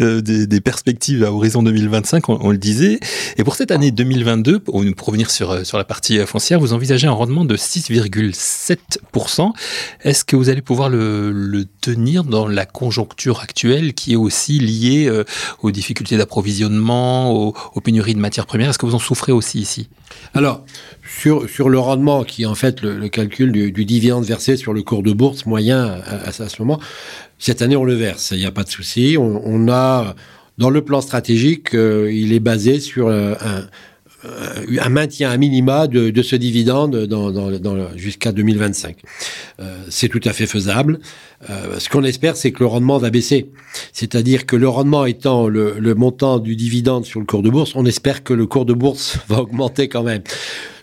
euh, 0.00 0.22
des, 0.22 0.46
des, 0.46 0.62
perspectives 0.62 1.22
à 1.22 1.30
horizon 1.32 1.62
2025, 1.62 2.30
on, 2.30 2.38
on, 2.40 2.50
le 2.50 2.56
disait. 2.56 2.98
Et 3.36 3.44
pour 3.44 3.56
cette 3.56 3.70
année 3.72 3.90
2022, 3.90 4.60
pour, 4.60 4.82
revenir 5.06 5.30
sur 5.30 5.66
sur 5.66 5.76
la 5.76 5.84
partie 5.84 6.18
foncière, 6.24 6.60
vous 6.60 6.72
envisagez 6.72 7.06
un 7.06 7.12
rendement 7.12 7.44
de 7.44 7.56
6,7%. 7.56 9.52
Est-ce 10.02 10.24
que 10.24 10.36
vous 10.36 10.48
allez 10.48 10.62
pouvoir 10.62 10.88
le, 10.88 11.30
le, 11.30 11.66
tenir 11.82 12.24
dans 12.24 12.48
la 12.48 12.64
conjoncture 12.64 13.40
actuelle 13.40 13.92
qui 13.92 14.14
est 14.14 14.16
aussi 14.16 14.58
liée 14.60 15.10
aux 15.62 15.70
difficultés 15.72 16.16
d'approvisionnement, 16.16 17.32
aux, 17.32 17.54
aux 17.74 17.80
pénuries 17.80 18.14
de 18.14 18.20
matières 18.20 18.46
premières? 18.46 18.70
Est-ce 18.70 18.78
que 18.78 18.86
vous 18.86 18.94
en 18.94 19.00
souffrez 19.00 19.32
aussi 19.32 19.58
ici? 19.60 19.90
Alors 20.34 20.64
sur 21.04 21.68
le 21.68 21.78
rendement 21.78 22.24
qui 22.24 22.46
en 22.46 22.54
fait 22.54 22.82
le, 22.82 23.08
calcul 23.08 23.52
du, 23.52 23.84
dividende 23.84 24.24
versé 24.24 24.56
sur 24.56 24.72
le 24.72 24.82
cours 24.82 25.02
de 25.02 25.12
bourse 25.12 25.46
moyen 25.46 26.00
à, 26.06 26.32
ce 26.32 26.62
moment. 26.62 26.80
Cette 27.38 27.62
année, 27.62 27.76
on 27.76 27.84
le 27.84 27.94
verse, 27.94 28.30
il 28.32 28.38
n'y 28.38 28.46
a 28.46 28.52
pas 28.52 28.64
de 28.64 28.70
souci. 28.70 29.16
On, 29.18 29.68
a 29.68 30.14
dans 30.58 30.70
le 30.70 30.82
plan 30.82 31.00
stratégique, 31.00 31.74
euh, 31.74 32.12
il 32.12 32.32
est 32.32 32.40
basé 32.40 32.78
sur 32.78 33.08
euh, 33.08 33.34
un, 33.40 33.64
un 34.24 34.88
maintien 34.88 35.30
à 35.30 35.36
minima 35.36 35.86
de, 35.86 36.22
ce 36.22 36.36
dividende 36.36 37.08
jusqu'à 37.96 38.32
2025. 38.32 38.96
Euh, 39.60 39.76
c'est 39.88 40.08
tout 40.08 40.20
à 40.24 40.32
fait 40.32 40.46
faisable. 40.46 41.00
Euh, 41.50 41.78
ce 41.78 41.88
qu'on 41.88 42.04
espère, 42.04 42.36
c'est 42.36 42.52
que 42.52 42.60
le 42.60 42.66
rendement 42.66 42.98
va 42.98 43.10
baisser. 43.10 43.50
C'est-à-dire 43.92 44.46
que 44.46 44.56
le 44.56 44.68
rendement 44.68 45.04
étant 45.06 45.48
le, 45.48 45.94
montant 45.94 46.38
du 46.38 46.56
dividende 46.56 47.04
sur 47.04 47.20
le 47.20 47.26
cours 47.26 47.42
de 47.42 47.50
bourse, 47.50 47.72
on 47.74 47.84
espère 47.84 48.22
que 48.22 48.32
le 48.32 48.46
cours 48.46 48.64
de 48.64 48.72
bourse 48.72 49.18
va 49.28 49.40
augmenter 49.40 49.88
quand 49.88 50.02
même. 50.02 50.22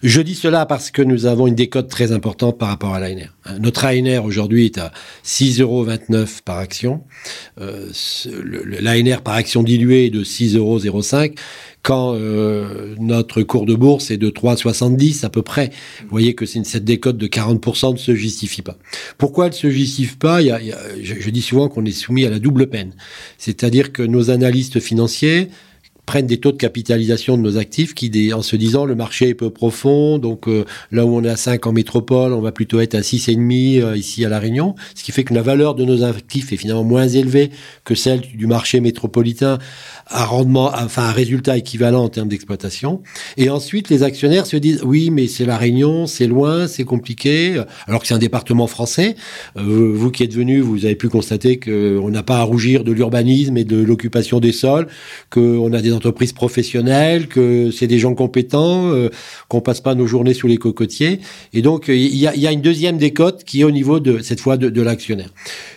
Je 0.02 0.22
dis 0.22 0.36
cela 0.36 0.66
parce 0.66 0.92
que 0.92 1.02
nous 1.02 1.26
avons 1.26 1.48
une 1.48 1.56
décote 1.56 1.90
très 1.90 2.14
importante 2.14 2.58
par 2.58 2.70
rapport 2.70 2.94
à 2.94 3.00
l'ANR. 3.02 3.36
Notre 3.60 3.86
ANR 3.86 4.24
aujourd'hui 4.24 4.66
est 4.66 4.78
à 4.78 4.94
6,29 5.26 5.62
euros 5.62 5.86
par 6.46 6.58
action. 6.58 7.04
Euh, 7.60 7.90
L'ANR 8.80 9.22
par 9.22 9.34
action 9.34 9.62
diluée 9.62 10.06
est 10.06 10.10
de 10.10 10.24
6,05 10.24 10.58
euros 10.58 10.80
quand 11.82 12.14
euh, 12.14 12.96
notre 13.00 13.42
cours 13.42 13.66
de 13.66 13.76
bourse 13.76 14.12
est 14.12 14.18
de 14.18 14.30
3,70 14.30 15.26
à 15.26 15.30
peu 15.30 15.42
près. 15.42 15.72
Vous 16.02 16.10
voyez 16.10 16.36
que 16.36 16.46
cette 16.46 16.84
décote 16.84 17.18
de 17.18 17.28
40% 17.28 17.94
ne 17.94 17.98
se 17.98 18.16
justifie 18.16 18.62
pas. 18.62 18.78
Pourquoi 19.18 19.46
elle 19.46 19.52
ne 19.52 19.58
se 19.58 19.70
justifie 19.70 20.16
pas? 20.16 20.42
Je 21.02 21.30
dis 21.30 21.42
souvent 21.42 21.70
qu'on 21.70 21.86
est 21.86 21.92
soumis 21.92 22.26
à 22.26 22.30
la 22.30 22.40
double 22.40 22.68
peine. 22.68 22.94
C'est-à-dire 23.38 23.92
que 23.92 24.04
nos 24.04 24.30
analystes 24.30 24.80
financiers 24.80 25.50
prennent 26.10 26.26
des 26.26 26.40
taux 26.40 26.52
de 26.52 26.58
capitalisation 26.58 27.38
de 27.38 27.44
nos 27.44 27.60
actifs 27.60 27.94
qui, 27.94 28.34
en 28.34 28.42
se 28.42 28.56
disant 28.56 28.84
le 28.84 28.96
marché 28.96 29.30
est 29.30 29.36
peu 29.36 29.52
profond, 29.52 30.18
donc 30.18 30.48
euh, 30.48 30.66
là 30.92 31.06
où 31.06 31.16
on 31.16 31.24
est 31.24 31.30
à 31.30 31.36
5 31.36 31.68
en 31.68 31.72
métropole, 31.72 32.34
on 32.34 32.42
va 32.42 32.52
plutôt 32.52 32.80
être 32.80 32.96
à 32.96 33.02
6,5 33.02 33.80
euh, 33.80 33.96
ici 33.96 34.26
à 34.26 34.30
La 34.30 34.40
Réunion, 34.40 34.74
ce 34.96 35.04
qui 35.04 35.12
fait 35.12 35.24
que 35.24 35.36
la 35.36 35.44
valeur 35.44 35.76
de 35.76 35.86
nos 35.86 36.04
actifs 36.04 36.52
est 36.52 36.58
finalement 36.58 36.84
moins 36.84 37.08
élevée 37.08 37.52
que 37.84 37.94
celle 37.94 38.22
du 38.22 38.48
marché 38.48 38.80
métropolitain 38.80 39.60
à 40.08 40.26
rendement, 40.26 40.72
enfin 40.74 41.04
un 41.04 41.12
résultat 41.12 41.58
équivalent 41.58 42.06
en 42.06 42.10
termes 42.10 42.28
d'exploitation. 42.28 43.04
Et 43.38 43.52
ensuite, 43.52 43.90
les 43.90 44.02
actionnaires 44.02 44.48
se 44.48 44.58
disent 44.58 44.82
oui, 44.84 45.12
mais 45.12 45.28
c'est 45.28 45.46
la 45.46 45.58
Réunion, 45.58 46.08
c'est 46.08 46.26
loin, 46.26 46.66
c'est 46.66 46.86
compliqué, 46.86 47.62
alors 47.86 48.02
que 48.02 48.08
c'est 48.08 48.16
un 48.16 48.18
département 48.18 48.66
français. 48.66 49.16
Euh, 49.58 49.92
vous 49.94 50.10
qui 50.10 50.24
êtes 50.24 50.34
venu, 50.34 50.60
vous 50.60 50.86
avez 50.86 50.96
pu 50.96 51.08
constater 51.08 51.60
qu'on 51.60 52.10
n'a 52.10 52.24
pas 52.24 52.38
à 52.38 52.44
rougir 52.44 52.84
de 52.84 52.92
l'urbanisme 52.92 53.58
et 53.58 53.64
de 53.64 53.78
l'occupation 53.78 54.40
des 54.40 54.54
sols, 54.54 54.88
qu'on 55.30 55.72
a 55.72 55.82
des 55.82 55.99
entreprises 56.00 56.34
professionnelles, 56.34 57.28
que 57.28 57.72
c'est 57.72 57.88
des 57.88 58.00
gens 58.00 58.16
compétents, 58.16 58.92
euh, 58.94 59.10
qu'on 59.50 59.60
passe 59.62 59.82
pas 59.82 59.96
nos 59.96 60.08
journées 60.08 60.34
sous 60.34 60.48
les 60.48 60.58
cocotiers. 60.58 61.20
Et 61.54 61.62
donc, 61.62 61.90
il 61.90 62.16
y 62.16 62.28
a, 62.28 62.52
une 62.52 62.62
deuxième 62.62 62.98
décote 62.98 63.44
qui 63.44 63.62
est 63.62 63.64
au 63.66 63.72
niveau 63.72 64.00
de 64.00 64.20
cette 64.20 64.40
fois 64.40 64.56
de, 64.56 64.70
de 64.70 64.82
l'actionnaire. 64.82 65.30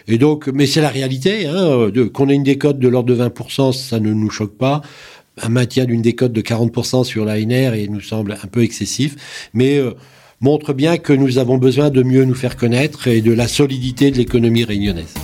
Et 0.07 0.17
donc, 0.17 0.49
mais 0.55 0.67
c'est 0.67 0.81
la 0.81 0.88
réalité, 0.88 1.47
hein, 1.47 1.91
qu'on 2.12 2.29
ait 2.29 2.35
une 2.35 2.45
décote 2.45 2.79
de 2.79 2.88
l'ordre 2.88 3.14
de 3.14 3.21
20%, 3.21 3.73
ça 3.73 3.99
ne 3.99 4.12
nous 4.12 4.31
choque 4.31 4.57
pas. 4.57 4.81
Un 5.41 5.49
maintien 5.49 5.87
d'une 5.87 6.02
décote 6.02 6.33
de 6.33 6.41
40% 6.41 7.05
sur 7.05 7.25
l'ANR 7.25 7.75
et 7.75 7.88
nous 7.88 8.00
semble 8.00 8.38
un 8.43 8.47
peu 8.47 8.62
excessif, 8.62 9.49
mais 9.55 9.79
euh, 9.79 9.93
montre 10.41 10.73
bien 10.73 10.99
que 10.99 11.12
nous 11.12 11.38
avons 11.38 11.59
besoin 11.59 11.91
de 11.91 12.02
mieux 12.02 12.25
nous 12.25 12.35
faire 12.35 12.57
connaître 12.57 13.09
et 13.09 13.23
de 13.23 13.33
la 13.33 13.49
solidité 13.49 14.11
de 14.11 14.19
l'économie 14.19 14.64
réunionnaise. 14.64 15.14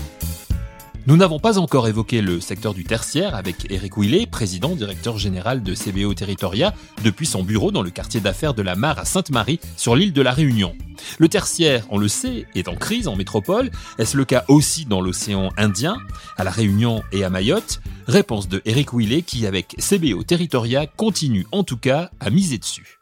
Nous 1.09 1.17
n'avons 1.17 1.39
pas 1.39 1.59
encore 1.59 1.89
évoqué 1.89 2.21
le 2.21 2.39
secteur 2.39 2.75
du 2.75 2.85
tertiaire 2.85 3.35
avec 3.35 3.71
Eric 3.71 3.97
Willet, 3.97 4.27
président 4.27 4.77
directeur 4.77 5.17
général 5.17 5.63
de 5.63 5.75
CBO 5.75 6.13
Territoria, 6.13 6.75
depuis 7.03 7.25
son 7.25 7.43
bureau 7.43 7.71
dans 7.71 7.81
le 7.81 7.89
quartier 7.89 8.21
d'affaires 8.21 8.53
de 8.53 8.61
la 8.61 8.77
Mare 8.77 8.99
à 8.99 9.07
Sainte-Marie, 9.07 9.59
sur 9.79 9.97
l'île 9.97 10.13
de 10.13 10.21
la 10.21 10.33
Réunion. 10.33 10.77
Le 11.17 11.31
tertiaire, 11.31 11.87
on 11.89 11.97
le 11.97 12.09
sait, 12.09 12.45
est 12.55 12.69
en 12.69 12.75
crise 12.75 13.09
en 13.09 13.17
métropole. 13.17 13.71
Est-ce 13.97 14.19
le 14.19 14.27
cas 14.27 14.45
aussi 14.49 14.85
dans 14.85 15.01
l'océan 15.01 15.49
Indien, 15.57 15.97
à 16.37 16.45
la 16.45 16.51
Réunion 16.51 17.03
et 17.11 17.25
à 17.25 17.31
Mayotte? 17.31 17.81
Réponse 18.07 18.47
de 18.47 18.61
Eric 18.67 18.93
Willet 18.93 19.23
qui, 19.23 19.47
avec 19.47 19.77
CBO 19.79 20.23
Territoria, 20.25 20.87
continue 20.87 21.47
en 21.53 21.65
tout 21.65 21.79
cas 21.79 22.11
à 22.21 22.29
miser 22.29 22.59
dessus. 22.59 22.98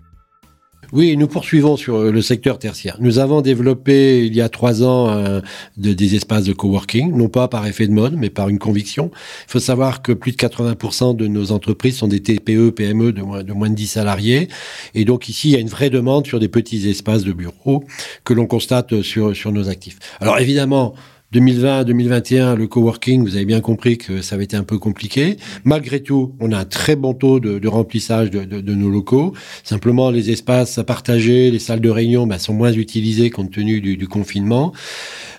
Oui, 0.92 1.16
nous 1.16 1.26
poursuivons 1.26 1.76
sur 1.76 1.98
le 1.98 2.22
secteur 2.22 2.58
tertiaire. 2.58 2.96
Nous 3.00 3.18
avons 3.18 3.40
développé 3.40 4.24
il 4.26 4.34
y 4.34 4.40
a 4.40 4.48
trois 4.48 4.82
ans 4.82 5.08
euh, 5.08 5.40
de, 5.76 5.92
des 5.92 6.14
espaces 6.14 6.44
de 6.44 6.52
coworking, 6.52 7.12
non 7.16 7.28
pas 7.28 7.48
par 7.48 7.66
effet 7.66 7.86
de 7.86 7.92
mode, 7.92 8.14
mais 8.16 8.30
par 8.30 8.48
une 8.48 8.58
conviction. 8.58 9.10
Il 9.48 9.50
faut 9.50 9.60
savoir 9.60 10.02
que 10.02 10.12
plus 10.12 10.32
de 10.32 10.36
80% 10.36 11.16
de 11.16 11.26
nos 11.26 11.50
entreprises 11.52 11.96
sont 11.96 12.08
des 12.08 12.20
TPE, 12.20 12.70
PME 12.70 13.12
de 13.12 13.22
moins, 13.22 13.42
de 13.42 13.52
moins 13.52 13.70
de 13.70 13.74
10 13.74 13.86
salariés. 13.86 14.48
Et 14.94 15.04
donc 15.04 15.28
ici, 15.28 15.48
il 15.48 15.52
y 15.52 15.56
a 15.56 15.60
une 15.60 15.68
vraie 15.68 15.90
demande 15.90 16.26
sur 16.26 16.38
des 16.38 16.48
petits 16.48 16.88
espaces 16.88 17.24
de 17.24 17.32
bureaux 17.32 17.84
que 18.24 18.32
l'on 18.32 18.46
constate 18.46 19.02
sur, 19.02 19.34
sur 19.34 19.52
nos 19.52 19.68
actifs. 19.68 19.98
Alors 20.20 20.38
évidemment, 20.38 20.94
2020-2021, 21.34 22.54
le 22.54 22.68
coworking, 22.68 23.24
vous 23.24 23.34
avez 23.34 23.44
bien 23.44 23.60
compris 23.60 23.98
que 23.98 24.22
ça 24.22 24.36
avait 24.36 24.44
été 24.44 24.56
un 24.56 24.62
peu 24.62 24.78
compliqué. 24.78 25.36
Malgré 25.64 26.00
tout, 26.00 26.36
on 26.38 26.52
a 26.52 26.58
un 26.58 26.64
très 26.64 26.94
bon 26.94 27.14
taux 27.14 27.40
de, 27.40 27.68
remplissage 27.68 28.30
de, 28.30 28.74
nos 28.74 28.88
locaux. 28.88 29.32
Simplement, 29.64 30.10
les 30.10 30.30
espaces 30.30 30.78
à 30.78 30.84
partager, 30.84 31.50
les 31.50 31.58
salles 31.58 31.80
de 31.80 31.90
réunion 31.90 32.26
bah, 32.28 32.38
sont 32.38 32.54
moins 32.54 32.72
utilisés 32.72 33.30
compte 33.30 33.50
tenu 33.50 33.80
du, 33.80 34.06
confinement. 34.06 34.72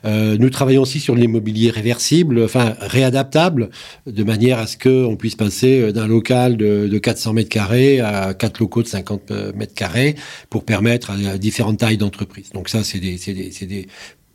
Euh, 0.04 0.38
nous 0.38 0.50
travaillons 0.50 0.82
aussi 0.82 1.00
sur 1.00 1.16
l'immobilier 1.16 1.70
réversible, 1.70 2.44
enfin 2.44 2.76
réadaptable, 2.82 3.70
de 4.06 4.24
manière 4.24 4.60
à 4.60 4.68
ce 4.68 4.78
qu'on 4.78 5.16
puisse 5.16 5.36
passer 5.36 5.94
d'un 5.94 6.08
local 6.08 6.58
de, 6.58 6.88
de 6.88 6.98
400 6.98 7.34
mètres 7.34 7.50
carrés 7.50 8.02
à 8.02 8.34
quatre 8.34 8.60
locaux 8.60 8.84
de 8.84 8.88
50 8.88 9.32
mètres 9.56 9.74
carrés 9.74 10.16
pour 10.50 10.66
permettre 10.66 11.12
à 11.12 11.38
différentes 11.38 11.78
tailles 11.78 11.98
d'entreprises. 11.98 12.52
Donc 12.54 12.68
ça, 12.68 12.84
c'est 12.84 13.00
des, 13.00 13.18
des, 13.18 13.66
des 13.66 13.88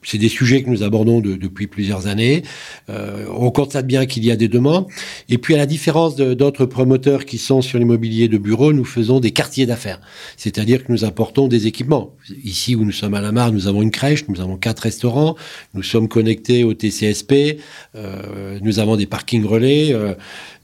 c'est 0.03 0.19
des 0.19 0.29
sujets 0.29 0.63
que 0.63 0.71
nous 0.71 0.83
abordons 0.83 1.21
de, 1.21 1.35
depuis 1.35 1.67
plusieurs 1.67 2.07
années. 2.07 2.43
Euh, 2.91 3.27
on 3.35 3.51
constate 3.51 3.87
bien 3.87 4.07
qu'il 4.07 4.25
y 4.25 4.31
a 4.31 4.37
des 4.37 4.49
demandes. 4.49 4.87
Et 5.29 5.39
puis, 5.39 5.55
à 5.55 5.59
la 5.59 5.67
différence 5.67 6.17
d'autres 6.17 6.67
promoteurs 6.67 7.25
qui 7.25 7.39
sont 7.39 7.63
sur 7.63 7.79
l'immobilier 7.79 8.29
de 8.29 8.39
bureau, 8.39 8.73
nous 8.73 8.85
faisons 8.85 9.21
des 9.21 9.31
quartiers 9.31 9.67
d'affaires. 9.67 10.01
C'est-à-dire 10.37 10.85
que 10.85 10.93
nous 10.93 11.05
apportons 11.05 11.49
des 11.49 11.67
équipements. 11.67 12.15
Ici 12.45 12.75
où 12.75 12.85
nous 12.85 12.93
sommes 12.93 13.15
à 13.15 13.21
la 13.21 13.33
Mare, 13.33 13.53
nous 13.53 13.69
avons 13.69 13.83
une 13.83 13.91
crèche, 13.91 14.27
nous 14.29 14.41
avons 14.41 14.57
quatre 14.57 14.81
restaurants, 14.81 15.37
nous 15.75 15.83
sommes 15.83 16.09
connectés 16.09 16.65
au 16.65 16.75
TCSP, 16.75 17.59
euh, 17.95 18.59
nous 18.63 18.79
avons 18.79 18.97
des 18.97 19.07
parkings 19.07 19.45
relais. 19.45 19.93
Euh, 19.93 20.15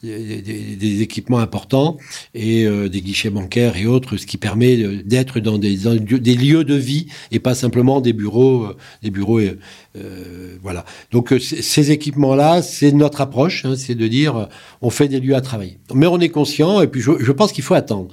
des, 0.03 1.03
équipements 1.03 1.39
importants 1.39 1.97
et 2.35 2.65
euh, 2.65 2.89
des 2.89 3.01
guichets 3.01 3.31
bancaires 3.31 3.77
et 3.77 3.87
autres, 3.87 4.17
ce 4.17 4.27
qui 4.27 4.37
permet 4.37 4.77
d'être 5.05 5.41
dans 5.41 5.59
des, 5.59 5.77
lieux 5.77 6.65
de 6.65 6.75
vie 6.75 7.07
et 7.31 7.39
pas 7.39 7.55
simplement 7.55 8.01
des 8.01 8.13
bureaux, 8.13 8.65
euh, 8.65 8.77
des 9.03 9.11
bureaux. 9.11 9.41
Euh, 9.41 9.59
euh 9.97 10.57
voilà. 10.63 10.85
Donc 11.13 11.35
ces 11.41 11.91
équipements-là, 11.91 12.63
c'est 12.63 12.93
notre 12.93 13.21
approche, 13.21 13.65
hein, 13.65 13.75
c'est 13.77 13.95
de 13.95 14.07
dire 14.09 14.49
on 14.83 14.91
fait 14.91 15.09
des 15.09 15.21
lieux 15.21 15.37
à 15.37 15.41
travailler. 15.41 15.79
Mais 15.95 16.07
on 16.07 16.19
est 16.21 16.29
conscient 16.29 16.81
et 16.83 16.89
puis 16.89 17.01
je, 17.01 17.13
je 17.21 17.33
pense 17.33 17.53
qu'il 17.53 17.65
faut 17.65 17.75
attendre. 17.75 18.09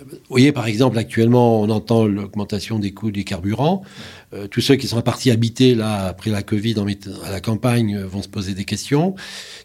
Vous 0.00 0.18
voyez, 0.30 0.52
par 0.52 0.66
exemple, 0.66 0.98
actuellement, 0.98 1.60
on 1.60 1.68
entend 1.68 2.06
l'augmentation 2.06 2.78
des 2.78 2.92
coûts 2.92 3.10
des 3.10 3.24
carburants. 3.24 3.82
Tous 4.50 4.60
ceux 4.60 4.76
qui 4.76 4.86
sont 4.86 5.00
partis 5.02 5.30
habiter 5.30 5.74
là 5.74 6.06
après 6.06 6.30
la 6.30 6.42
Covid 6.42 6.76
à 7.24 7.30
la 7.30 7.40
campagne 7.40 7.98
vont 7.98 8.22
se 8.22 8.28
poser 8.28 8.54
des 8.54 8.64
questions. 8.64 9.14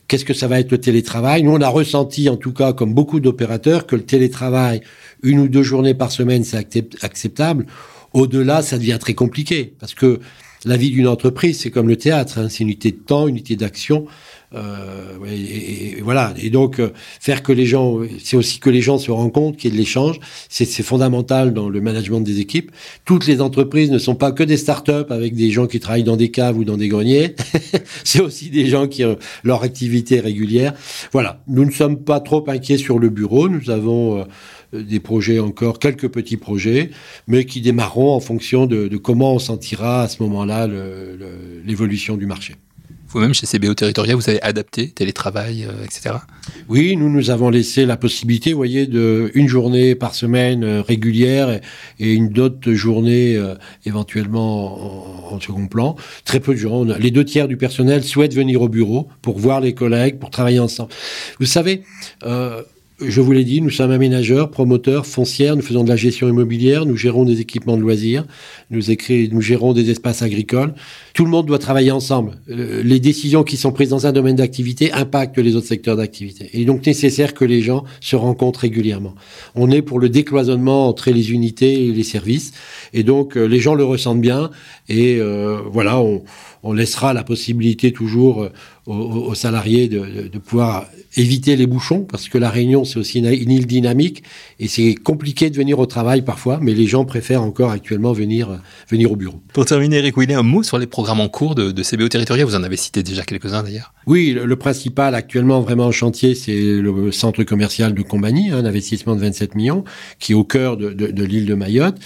Qu'est-ce 0.07 0.25
que 0.25 0.33
ça 0.33 0.47
va 0.47 0.59
être 0.59 0.71
le 0.71 0.79
télétravail? 0.79 1.43
Nous, 1.43 1.51
on 1.51 1.61
a 1.61 1.69
ressenti, 1.69 2.29
en 2.29 2.37
tout 2.37 2.53
cas, 2.53 2.73
comme 2.73 2.93
beaucoup 2.93 3.19
d'opérateurs, 3.19 3.87
que 3.87 3.95
le 3.95 4.03
télétravail, 4.03 4.81
une 5.23 5.39
ou 5.39 5.47
deux 5.47 5.63
journées 5.63 5.93
par 5.93 6.11
semaine, 6.11 6.43
c'est 6.43 6.57
acceptable. 7.01 7.65
Au-delà, 8.13 8.61
ça 8.61 8.77
devient 8.77 8.97
très 8.99 9.13
compliqué 9.13 9.73
parce 9.79 9.93
que 9.93 10.19
la 10.65 10.75
vie 10.75 10.89
d'une 10.89 11.07
entreprise, 11.07 11.59
c'est 11.59 11.71
comme 11.71 11.87
le 11.87 11.97
théâtre, 11.97 12.39
hein, 12.39 12.47
c'est 12.49 12.59
une 12.59 12.69
unité 12.69 12.91
de 12.91 12.97
temps, 12.97 13.27
une 13.27 13.35
unité 13.35 13.55
d'action. 13.55 14.05
Euh, 14.55 15.17
et, 15.29 16.01
voilà. 16.01 16.33
Et 16.41 16.49
donc 16.49 16.79
euh, 16.79 16.91
faire 17.19 17.43
que 17.43 17.51
les 17.51 17.65
gens, 17.65 17.99
c'est 18.23 18.37
aussi 18.37 18.59
que 18.59 18.69
les 18.69 18.81
gens 18.81 18.97
se 18.97 19.11
compte 19.11 19.57
qu'il 19.57 19.69
y 19.69 19.73
ait 19.73 19.75
de 19.75 19.79
l'échange. 19.79 20.19
C'est 20.49 20.65
fondamental 20.83 21.53
dans 21.53 21.69
le 21.69 21.81
management 21.81 22.21
des 22.21 22.39
équipes. 22.39 22.71
Toutes 23.05 23.27
les 23.27 23.41
entreprises 23.41 23.91
ne 23.91 23.97
sont 23.97 24.15
pas 24.15 24.31
que 24.31 24.43
des 24.43 24.57
start-up 24.57 25.11
avec 25.11 25.35
des 25.35 25.51
gens 25.51 25.67
qui 25.67 25.79
travaillent 25.79 26.03
dans 26.03 26.17
des 26.17 26.31
caves 26.31 26.57
ou 26.57 26.63
dans 26.63 26.77
des 26.77 26.87
greniers. 26.87 27.35
c'est 28.03 28.21
aussi 28.21 28.49
des 28.49 28.67
gens 28.67 28.87
qui 28.87 29.03
ont 29.03 29.17
leur 29.43 29.63
activité 29.63 30.19
régulière. 30.19 30.73
Voilà. 31.11 31.41
Nous 31.47 31.65
ne 31.65 31.71
sommes 31.71 32.03
pas 32.03 32.19
trop 32.19 32.43
inquiets 32.49 32.77
sur 32.77 32.99
le 32.99 33.09
bureau. 33.09 33.49
Nous 33.49 33.69
avons 33.69 34.19
euh, 34.19 34.23
des 34.83 34.99
projets 34.99 35.39
encore, 35.39 35.79
quelques 35.79 36.07
petits 36.07 36.37
projets, 36.37 36.91
mais 37.27 37.45
qui 37.45 37.61
démarreront 37.61 38.13
en 38.13 38.19
fonction 38.19 38.65
de, 38.65 38.87
de 38.87 38.97
comment 38.97 39.33
on 39.33 39.39
sentira 39.39 40.03
à 40.03 40.07
ce 40.07 40.21
moment-là 40.23 40.67
l'évolution 41.65 42.17
du 42.17 42.25
marché. 42.25 42.55
Vous-même, 43.09 43.33
chez 43.33 43.47
CBO 43.47 43.73
Territorial, 43.73 44.17
vous 44.17 44.29
avez 44.29 44.41
adapté 44.41 44.89
télétravail, 44.89 45.65
euh, 45.65 45.85
etc. 45.85 46.15
Oui, 46.67 46.97
nous 46.97 47.09
nous 47.09 47.29
avons 47.29 47.49
laissé 47.49 47.85
la 47.85 47.95
possibilité, 47.95 48.51
vous 48.51 48.57
voyez, 48.57 48.85
de 48.85 49.31
une 49.33 49.47
journée 49.47 49.95
par 49.95 50.13
semaine 50.13 50.63
euh, 50.65 50.81
régulière 50.81 51.61
et, 51.99 52.13
une 52.13 52.29
d'autres 52.29 52.73
journée 52.73 53.37
euh, 53.37 53.55
éventuellement 53.85 55.31
en, 55.33 55.39
second 55.39 55.67
plan. 55.67 55.95
Très 56.25 56.39
peu 56.41 56.53
de 56.53 56.59
gens. 56.59 56.83
Les 56.83 57.11
deux 57.11 57.23
tiers 57.23 57.47
du 57.47 57.55
personnel 57.55 58.03
souhaitent 58.03 58.35
venir 58.35 58.61
au 58.61 58.69
bureau 58.69 59.07
pour 59.21 59.39
voir 59.39 59.61
les 59.61 59.73
collègues, 59.73 60.19
pour 60.19 60.29
travailler 60.29 60.59
ensemble. 60.59 60.91
Vous 61.39 61.45
savez, 61.45 61.83
je 62.99 63.21
vous 63.21 63.31
l'ai 63.31 63.43
dit, 63.43 63.61
nous 63.61 63.69
sommes 63.69 63.91
aménageurs, 63.91 64.49
promoteurs, 64.49 65.05
foncières, 65.05 65.55
nous 65.55 65.61
faisons 65.61 65.83
de 65.83 65.89
la 65.89 65.95
gestion 65.95 66.27
immobilière, 66.27 66.85
nous 66.85 66.97
gérons 66.97 67.25
des 67.25 67.41
équipements 67.41 67.77
de 67.77 67.81
loisirs, 67.81 68.25
nous, 68.71 68.81
nous 69.31 69.41
gérons 69.41 69.73
des 69.73 69.91
espaces 69.91 70.23
agricoles. 70.23 70.73
Tout 71.13 71.23
le 71.23 71.29
monde 71.29 71.45
doit 71.45 71.59
travailler 71.59 71.91
ensemble. 71.91 72.39
Les 72.47 72.99
décisions 72.99 73.43
qui 73.43 73.55
sont 73.55 73.71
prises 73.71 73.89
dans 73.89 74.07
un 74.07 74.11
domaine 74.11 74.35
d'activité 74.35 74.91
impactent 74.91 75.37
les 75.37 75.55
autres 75.55 75.67
secteurs 75.67 75.95
d'activité. 75.95 76.49
Il 76.53 76.61
est 76.61 76.65
donc 76.65 76.85
nécessaire 76.85 77.35
que 77.35 77.45
les 77.45 77.61
gens 77.61 77.83
se 78.01 78.15
rencontrent 78.15 78.61
régulièrement. 78.61 79.13
On 79.53 79.69
est 79.69 79.83
pour 79.83 79.99
le 79.99 80.09
décloisonnement 80.09 80.87
entre 80.87 81.11
les 81.11 81.31
unités 81.31 81.87
et 81.87 81.91
les 81.91 82.03
services, 82.03 82.53
et 82.93 83.03
donc 83.03 83.37
euh, 83.37 83.45
les 83.45 83.59
gens 83.59 83.75
le 83.75 83.83
ressentent 83.83 84.21
bien, 84.21 84.49
et 84.89 85.17
euh, 85.19 85.59
voilà, 85.71 85.99
on, 85.99 86.23
on 86.67 86.73
laissera 86.73 87.13
la 87.13 87.23
possibilité 87.23 87.93
toujours 87.93 88.43
euh, 88.43 88.49
aux, 88.87 89.35
salariés 89.35 89.87
de, 89.87 90.37
pouvoir 90.37 90.85
éviter 91.17 91.55
les 91.55 91.67
bouchons, 91.67 92.01
parce 92.01 92.29
que 92.29 92.37
la 92.37 92.49
Réunion, 92.49 92.85
c'est 92.85 92.99
aussi 92.99 93.19
une, 93.19 93.51
île 93.51 93.67
dynamique, 93.67 94.23
et 94.59 94.67
c'est 94.67 94.95
compliqué 94.95 95.49
de 95.49 95.57
venir 95.57 95.79
au 95.79 95.85
travail 95.85 96.21
parfois, 96.21 96.59
mais 96.61 96.73
les 96.73 96.85
gens 96.85 97.03
préfèrent 97.03 97.41
encore 97.41 97.71
actuellement 97.71 98.13
venir, 98.13 98.49
euh, 98.49 98.57
venir 98.89 99.11
au 99.11 99.15
bureau. 99.15 99.41
Pour 99.53 99.65
terminer, 99.65 99.97
Eric 99.97 100.17
Willet, 100.17 100.35
un 100.35 100.43
mot 100.43 100.63
sur 100.63 100.77
les 100.77 100.87
programmes 100.87 101.19
en 101.19 101.29
cours 101.29 101.55
de, 101.55 101.83
CBO 101.83 102.07
territorial, 102.07 102.45
vous 102.45 102.55
en 102.55 102.63
avez 102.63 102.77
cité 102.77 103.03
déjà 103.03 103.23
quelques-uns 103.23 103.63
d'ailleurs. 103.63 103.93
Oui, 104.05 104.33
le, 104.33 104.55
principal 104.55 105.15
actuellement 105.15 105.61
vraiment 105.61 105.85
en 105.85 105.91
chantier, 105.91 106.35
c'est 106.35 106.55
le 106.55 107.11
centre 107.11 107.43
commercial 107.43 107.93
de 107.93 108.01
Combani, 108.01 108.51
un 108.51 108.65
investissement 108.65 109.15
de 109.15 109.21
27 109.21 109.55
millions, 109.55 109.83
qui 110.19 110.31
est 110.31 110.35
au 110.35 110.43
cœur 110.43 110.77
de, 110.77 111.23
l'île 111.23 111.45
de 111.45 111.53
Mayotte. 111.53 111.97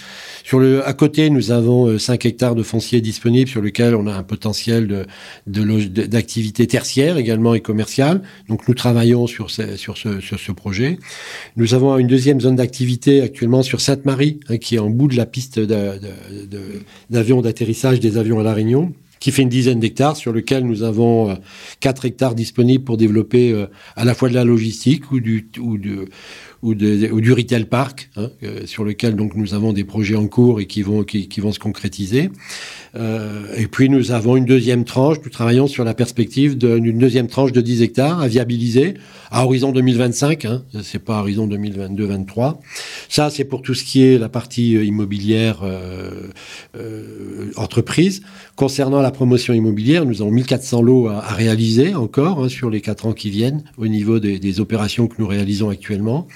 Sur 0.44 0.58
le, 0.58 0.86
à 0.86 0.92
côté, 0.92 1.30
nous 1.30 1.50
avons 1.50 1.98
5 1.98 2.24
euh, 2.24 2.28
hectares 2.28 2.54
de 2.54 2.62
foncier 2.62 3.00
disponibles 3.00 3.48
sur 3.48 3.60
lequel 3.60 3.94
on 3.94 4.06
a 4.06 4.12
un 4.12 4.22
potentiel 4.22 4.51
de, 4.52 5.06
d'activité 6.06 6.66
tertiaire 6.66 7.16
également 7.16 7.54
et 7.54 7.60
commerciale. 7.60 8.22
Donc 8.48 8.68
nous 8.68 8.74
travaillons 8.74 9.26
sur 9.26 9.50
ce, 9.50 9.76
sur 9.76 9.96
ce, 9.96 10.20
sur 10.20 10.38
ce 10.38 10.52
projet. 10.52 10.98
Nous 11.56 11.74
avons 11.74 11.98
une 11.98 12.06
deuxième 12.06 12.40
zone 12.40 12.56
d'activité 12.56 13.22
actuellement 13.22 13.62
sur 13.62 13.80
Sainte-Marie, 13.80 14.40
hein, 14.48 14.58
qui 14.58 14.76
est 14.76 14.78
en 14.78 14.90
bout 14.90 15.08
de 15.08 15.16
la 15.16 15.26
piste 15.26 15.60
d'avion 17.10 17.40
d'atterrissage 17.40 18.00
des 18.00 18.16
avions 18.18 18.40
à 18.40 18.42
La 18.42 18.54
Réunion 18.54 18.92
qui 19.22 19.30
fait 19.30 19.42
une 19.42 19.48
dizaine 19.48 19.78
d'hectares, 19.78 20.16
sur 20.16 20.32
lequel 20.32 20.64
nous 20.64 20.82
avons 20.82 21.38
4 21.78 22.04
euh, 22.04 22.08
hectares 22.08 22.34
disponibles 22.34 22.82
pour 22.82 22.96
développer 22.96 23.52
euh, 23.52 23.66
à 23.94 24.04
la 24.04 24.14
fois 24.14 24.28
de 24.28 24.34
la 24.34 24.44
logistique 24.44 25.12
ou 25.12 25.20
du, 25.20 25.48
ou 25.60 25.78
de, 25.78 26.08
ou, 26.60 26.74
du 26.74 27.32
retail 27.32 27.66
park, 27.66 28.10
hein, 28.16 28.30
euh, 28.42 28.66
sur 28.66 28.82
lequel 28.82 29.14
donc 29.14 29.36
nous 29.36 29.54
avons 29.54 29.72
des 29.72 29.84
projets 29.84 30.16
en 30.16 30.26
cours 30.26 30.60
et 30.60 30.66
qui 30.66 30.82
vont, 30.82 31.04
qui, 31.04 31.40
vont 31.40 31.52
se 31.52 31.60
concrétiser. 31.60 32.30
Et 33.56 33.68
puis 33.68 33.88
nous 33.88 34.10
avons 34.10 34.36
une 34.36 34.44
deuxième 34.44 34.84
tranche, 34.84 35.16
nous 35.24 35.30
travaillons 35.30 35.66
sur 35.66 35.82
la 35.82 35.94
perspective 35.94 36.58
d'une 36.58 36.98
deuxième 36.98 37.26
tranche 37.26 37.52
de 37.52 37.60
10 37.62 37.80
hectares 37.80 38.20
à 38.20 38.28
viabiliser 38.28 38.94
à 39.30 39.46
horizon 39.46 39.72
2025, 39.72 40.44
hein, 40.44 40.62
c'est 40.82 40.98
pas 40.98 41.20
horizon 41.20 41.48
2022-23. 41.48 42.58
Ça, 43.08 43.30
c'est 43.30 43.44
pour 43.44 43.62
tout 43.62 43.72
ce 43.72 43.82
qui 43.82 44.02
est 44.02 44.18
la 44.18 44.28
partie 44.28 44.72
immobilière 44.72 45.64
entreprise. 47.56 48.22
Concernant 48.56 49.00
la 49.00 49.11
promotion 49.12 49.54
immobilière, 49.54 50.04
nous 50.04 50.22
avons 50.22 50.30
1400 50.30 50.82
lots 50.82 51.08
à, 51.08 51.20
réaliser 51.20 51.94
encore 51.94 52.42
hein, 52.42 52.48
sur 52.48 52.70
les 52.70 52.80
quatre 52.80 53.06
ans 53.06 53.12
qui 53.12 53.30
viennent 53.30 53.62
au 53.78 53.86
niveau 53.86 54.18
des, 54.18 54.60
opérations 54.60 55.06
que 55.06 55.14
nous 55.18 55.26
réalisons 55.26 55.70
actuellement. 55.70 56.26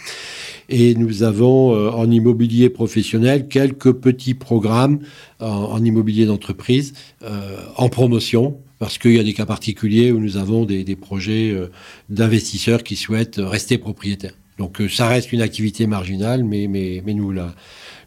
Et 0.69 0.95
nous 0.95 1.23
avons 1.23 1.75
euh, 1.75 1.91
en 1.91 2.11
immobilier 2.11 2.71
professionnel 2.71 3.49
quelques 3.49 3.93
petits 3.93 4.35
programmes 4.35 5.01
en, 5.41 5.85
immobilier 5.85 6.27
d'entreprise 6.27 6.95
euh, 7.23 7.59
en 7.77 7.89
promotion 7.89 8.59
parce 8.79 8.99
qu'il 8.99 9.13
y 9.13 9.19
a 9.19 9.23
des 9.23 9.33
cas 9.33 9.47
particuliers 9.47 10.13
où 10.13 10.21
nous 10.21 10.37
avons 10.37 10.65
des, 10.65 10.97
projets 10.97 11.51
euh, 11.51 11.71
d'investisseurs 12.09 12.83
qui 12.83 12.97
souhaitent 12.97 13.41
rester 13.43 13.79
propriétaires. 13.79 14.35
Donc 14.59 14.83
ça 14.91 15.09
reste 15.09 15.33
une 15.33 15.43
activité 15.43 15.87
marginale, 15.87 16.45
mais, 16.45 16.67
mais, 16.67 17.03
mais 17.05 17.15
nous, 17.15 17.31
la, 17.31 17.55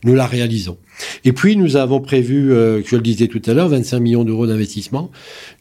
nous 0.04 0.16
la 0.16 0.26
réalisons. 0.26 0.78
Et 1.24 1.34
puis 1.34 1.56
nous 1.56 1.76
avons 1.76 2.00
prévu, 2.00 2.52
euh, 2.52 2.82
je 2.86 2.96
le 2.96 3.02
disais 3.02 3.28
tout 3.28 3.42
à 3.46 3.54
l'heure, 3.54 3.70
25 3.70 4.00
millions 4.00 4.24
d'euros 4.24 4.48
d'investissement. 4.48 5.12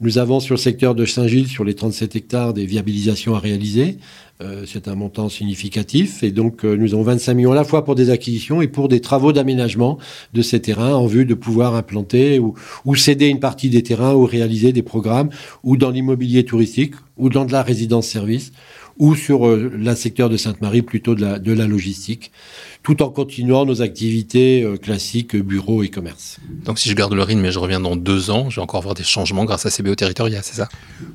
Nous 0.00 0.18
avons 0.18 0.40
sur 0.40 0.54
le 0.54 0.60
secteur 0.60 0.94
de 0.94 1.04
Saint-Gilles, 1.04 1.48
sur 1.48 1.64
les 1.64 1.74
37 1.74 2.16
hectares, 2.16 2.54
des 2.54 2.66
viabilisations 2.66 3.34
à 3.34 3.38
réaliser. 3.38 3.98
Euh, 4.40 4.64
c'est 4.66 4.86
un 4.86 4.94
montant 4.94 5.28
significatif 5.28 6.22
et 6.22 6.30
donc 6.30 6.64
euh, 6.64 6.76
nous 6.76 6.94
avons 6.94 7.02
25 7.02 7.34
millions 7.34 7.50
à 7.50 7.56
la 7.56 7.64
fois 7.64 7.84
pour 7.84 7.96
des 7.96 8.08
acquisitions 8.10 8.62
et 8.62 8.68
pour 8.68 8.86
des 8.86 9.00
travaux 9.00 9.32
d'aménagement 9.32 9.98
de 10.32 10.42
ces 10.42 10.60
terrains 10.60 10.94
en 10.94 11.08
vue 11.08 11.24
de 11.24 11.34
pouvoir 11.34 11.74
implanter 11.74 12.38
ou, 12.38 12.54
ou 12.84 12.94
céder 12.94 13.26
une 13.26 13.40
partie 13.40 13.68
des 13.68 13.82
terrains 13.82 14.14
ou 14.14 14.24
réaliser 14.24 14.72
des 14.72 14.84
programmes 14.84 15.30
ou 15.64 15.76
dans 15.76 15.90
l'immobilier 15.90 16.44
touristique 16.44 16.94
ou 17.16 17.30
dans 17.30 17.46
de 17.46 17.50
la 17.50 17.64
résidence-service 17.64 18.52
ou 18.98 19.14
sur 19.14 19.46
euh, 19.46 19.70
le 19.74 19.94
secteur 19.94 20.28
de 20.28 20.36
Sainte-Marie 20.36 20.82
plutôt 20.82 21.14
de 21.14 21.22
la, 21.22 21.38
de 21.38 21.52
la 21.52 21.66
logistique, 21.66 22.32
tout 22.82 23.02
en 23.02 23.10
continuant 23.10 23.64
nos 23.64 23.82
activités 23.82 24.62
euh, 24.62 24.76
classiques, 24.76 25.36
bureaux 25.36 25.82
et 25.82 25.88
commerce. 25.88 26.38
Donc 26.64 26.78
si 26.78 26.88
je 26.88 26.94
garde 26.94 27.14
le 27.14 27.22
rythme 27.22 27.40
mais 27.40 27.52
je 27.52 27.58
reviens 27.58 27.80
dans 27.80 27.96
deux 27.96 28.30
ans, 28.30 28.50
je 28.50 28.56
vais 28.56 28.62
encore 28.62 28.82
voir 28.82 28.94
des 28.94 29.04
changements 29.04 29.44
grâce 29.44 29.66
à 29.66 29.70
CBO 29.70 29.94
Territoria, 29.94 30.42
c'est 30.42 30.56
ça? 30.56 30.68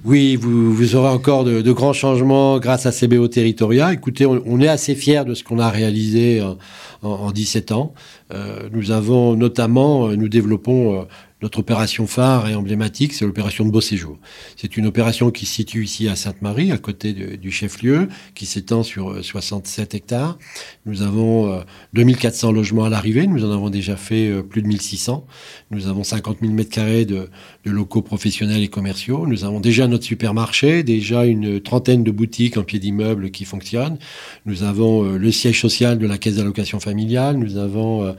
Oui, 0.05 0.35
vous, 0.35 0.73
vous, 0.73 0.95
aurez 0.95 1.09
encore 1.09 1.43
de, 1.43 1.61
de, 1.61 1.71
grands 1.71 1.93
changements 1.93 2.59
grâce 2.59 2.85
à 2.85 2.91
CBO 2.91 3.27
Territoria. 3.27 3.93
Écoutez, 3.93 4.25
on, 4.25 4.59
est 4.61 4.67
assez 4.67 4.95
fiers 4.95 5.23
de 5.25 5.33
ce 5.33 5.43
qu'on 5.43 5.59
a 5.59 5.69
réalisé 5.69 6.41
en, 6.41 6.57
en, 7.01 7.09
en 7.09 7.31
17 7.31 7.71
ans. 7.71 7.93
Euh, 8.33 8.69
nous 8.71 8.91
avons 8.91 9.35
notamment, 9.35 10.07
euh, 10.07 10.15
nous 10.15 10.29
développons 10.29 11.05
notre 11.43 11.59
opération 11.59 12.07
phare 12.07 12.47
et 12.47 12.55
emblématique, 12.55 13.11
c'est 13.11 13.25
l'opération 13.25 13.65
de 13.65 13.69
Beau 13.69 13.81
Séjour. 13.81 14.17
C'est 14.55 14.77
une 14.77 14.85
opération 14.85 15.29
qui 15.29 15.45
se 15.45 15.55
situe 15.55 15.83
ici 15.83 16.07
à 16.07 16.15
Sainte-Marie, 16.15 16.71
à 16.71 16.77
côté 16.77 17.11
du 17.11 17.51
chef-lieu, 17.51 18.07
qui 18.33 18.45
s'étend 18.45 18.81
sur 18.81 19.23
67 19.23 19.93
euh, 19.93 19.97
hectares. 19.97 20.37
Nous 20.85 21.01
avons 21.01 21.61
2400 21.91 22.47
euh, 22.47 22.53
logements 22.53 22.85
à 22.85 22.89
l'arrivée, 22.89 23.27
nous 23.27 23.43
en 23.43 23.51
avons 23.51 23.69
déjà 23.69 23.97
fait 23.97 24.29
euh, 24.29 24.41
plus 24.41 24.61
de 24.61 24.67
1600. 24.67 25.27
Nous 25.69 25.87
avons 25.87 26.05
50 26.05 26.37
000 26.39 26.53
mètres 26.53 26.69
carrés 26.69 27.03
de, 27.03 27.29
de 27.65 27.71
locaux 27.71 28.01
professionnels 28.01 28.63
et 28.63 28.69
commerciaux. 28.69 29.27
Nous 29.27 29.43
avons 29.43 29.59
déjà 29.59 29.87
notre 29.87 30.05
supermarché, 30.05 30.83
déjà 30.83 31.25
une 31.25 31.59
trentaine 31.59 32.05
de 32.05 32.11
boutiques 32.11 32.55
en 32.55 32.63
pied 32.63 32.79
d'immeuble 32.79 33.31
qui 33.31 33.43
fonctionnent. 33.43 33.97
Nous 34.45 34.63
avons 34.63 35.03
le 35.03 35.31
siège 35.33 35.59
social 35.59 35.97
de 35.97 36.07
la 36.07 36.17
caisse 36.17 36.37
d'allocation 36.37 36.79
familiale. 36.79 37.35
Nous 37.35 37.57
avons 37.57 38.15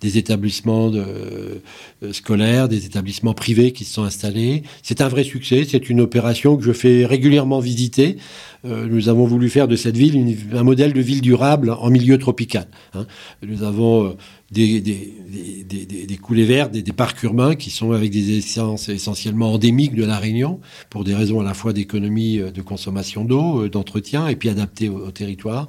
des 0.00 0.18
établissements 0.18 0.90
euh, 0.92 1.58
scolaires, 2.12 2.68
des 2.68 2.84
établissements 2.84 3.34
privés 3.34 3.72
qui 3.72 3.84
se 3.84 3.94
sont 3.94 4.02
installés. 4.02 4.62
C'est 4.82 5.00
un 5.00 5.08
vrai 5.08 5.24
succès. 5.24 5.66
C'est 5.68 5.88
une 5.88 6.00
opération 6.00 6.56
que 6.56 6.64
je 6.64 6.72
fais 6.72 7.06
régulièrement 7.06 7.60
visiter. 7.60 8.18
Euh, 8.64 8.86
nous 8.88 9.08
avons 9.08 9.26
voulu 9.26 9.48
faire 9.48 9.68
de 9.68 9.76
cette 9.76 9.96
ville 9.96 10.36
un 10.52 10.62
modèle 10.62 10.92
de 10.92 11.00
ville 11.00 11.20
durable 11.20 11.70
en 11.70 11.88
milieu 11.88 12.18
tropical. 12.18 12.66
Hein. 12.94 13.06
Nous 13.42 13.62
avons 13.62 14.06
euh, 14.06 14.12
des, 14.50 16.18
coulées 16.20 16.44
vertes, 16.44 16.72
des, 16.72 16.92
parcs 16.92 17.22
urbains 17.22 17.54
qui 17.54 17.70
sont 17.70 17.92
avec 17.92 18.10
des 18.10 18.38
essences 18.38 18.88
essentiellement 18.88 19.52
endémiques 19.52 19.94
de 19.94 20.04
la 20.04 20.18
Réunion, 20.18 20.60
pour 20.90 21.04
des 21.04 21.14
raisons 21.14 21.40
à 21.40 21.44
la 21.44 21.54
fois 21.54 21.72
d'économie 21.72 22.38
de 22.38 22.62
consommation 22.62 23.24
d'eau, 23.24 23.68
d'entretien, 23.68 24.28
et 24.28 24.36
puis 24.36 24.48
adaptées 24.48 24.88
au, 24.88 25.06
au 25.06 25.10
territoire. 25.10 25.66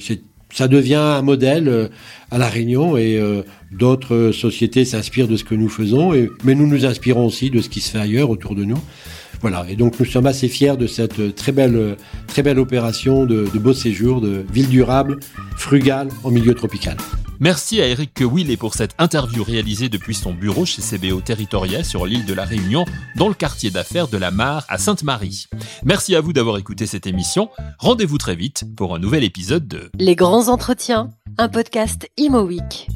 c'est 0.00 0.22
ça 0.52 0.68
devient 0.68 0.94
un 0.94 1.22
modèle 1.22 1.68
euh, 1.68 1.88
à 2.30 2.38
La 2.38 2.48
Réunion 2.48 2.96
et 2.96 3.18
euh, 3.18 3.42
d'autres 3.72 4.32
sociétés 4.32 4.84
s'inspirent 4.84 5.28
de 5.28 5.36
ce 5.36 5.44
que 5.44 5.54
nous 5.54 5.68
faisons, 5.68 6.12
mais 6.44 6.54
nous 6.54 6.66
nous 6.66 6.86
inspirons 6.86 7.26
aussi 7.26 7.50
de 7.50 7.60
ce 7.60 7.68
qui 7.68 7.80
se 7.80 7.90
fait 7.90 7.98
ailleurs 7.98 8.30
autour 8.30 8.54
de 8.54 8.64
nous. 8.64 8.78
Voilà, 9.40 9.64
et 9.68 9.76
donc 9.76 9.98
nous 9.98 10.06
sommes 10.06 10.26
assez 10.26 10.48
fiers 10.48 10.76
de 10.76 10.86
cette 10.86 11.34
très 11.34 11.52
belle, 11.52 11.96
très 12.26 12.42
belle 12.42 12.58
opération 12.58 13.24
de, 13.24 13.48
de 13.52 13.58
beau 13.58 13.72
séjour, 13.72 14.20
de 14.20 14.44
ville 14.52 14.68
durable, 14.68 15.18
frugale, 15.56 16.08
en 16.24 16.30
milieu 16.30 16.54
tropical. 16.54 16.96
Merci 17.42 17.80
à 17.80 17.86
Eric 17.86 18.20
Willet 18.20 18.58
pour 18.58 18.74
cette 18.74 18.94
interview 18.98 19.42
réalisée 19.42 19.88
depuis 19.88 20.14
son 20.14 20.34
bureau 20.34 20.66
chez 20.66 20.82
CBO 20.82 21.22
Territoria 21.22 21.82
sur 21.82 22.04
l'île 22.04 22.26
de 22.26 22.34
la 22.34 22.44
Réunion, 22.44 22.84
dans 23.16 23.28
le 23.28 23.34
quartier 23.34 23.70
d'affaires 23.70 24.08
de 24.08 24.18
la 24.18 24.30
Mare 24.30 24.66
à 24.68 24.76
Sainte-Marie. 24.76 25.46
Merci 25.82 26.14
à 26.14 26.20
vous 26.20 26.34
d'avoir 26.34 26.58
écouté 26.58 26.86
cette 26.86 27.06
émission. 27.06 27.48
Rendez-vous 27.78 28.18
très 28.18 28.36
vite 28.36 28.64
pour 28.76 28.94
un 28.94 28.98
nouvel 28.98 29.24
épisode 29.24 29.66
de 29.66 29.90
Les 29.98 30.16
grands 30.16 30.48
entretiens, 30.48 31.08
un 31.38 31.48
podcast 31.48 32.10
Imo 32.18 32.42
Week. 32.42 32.88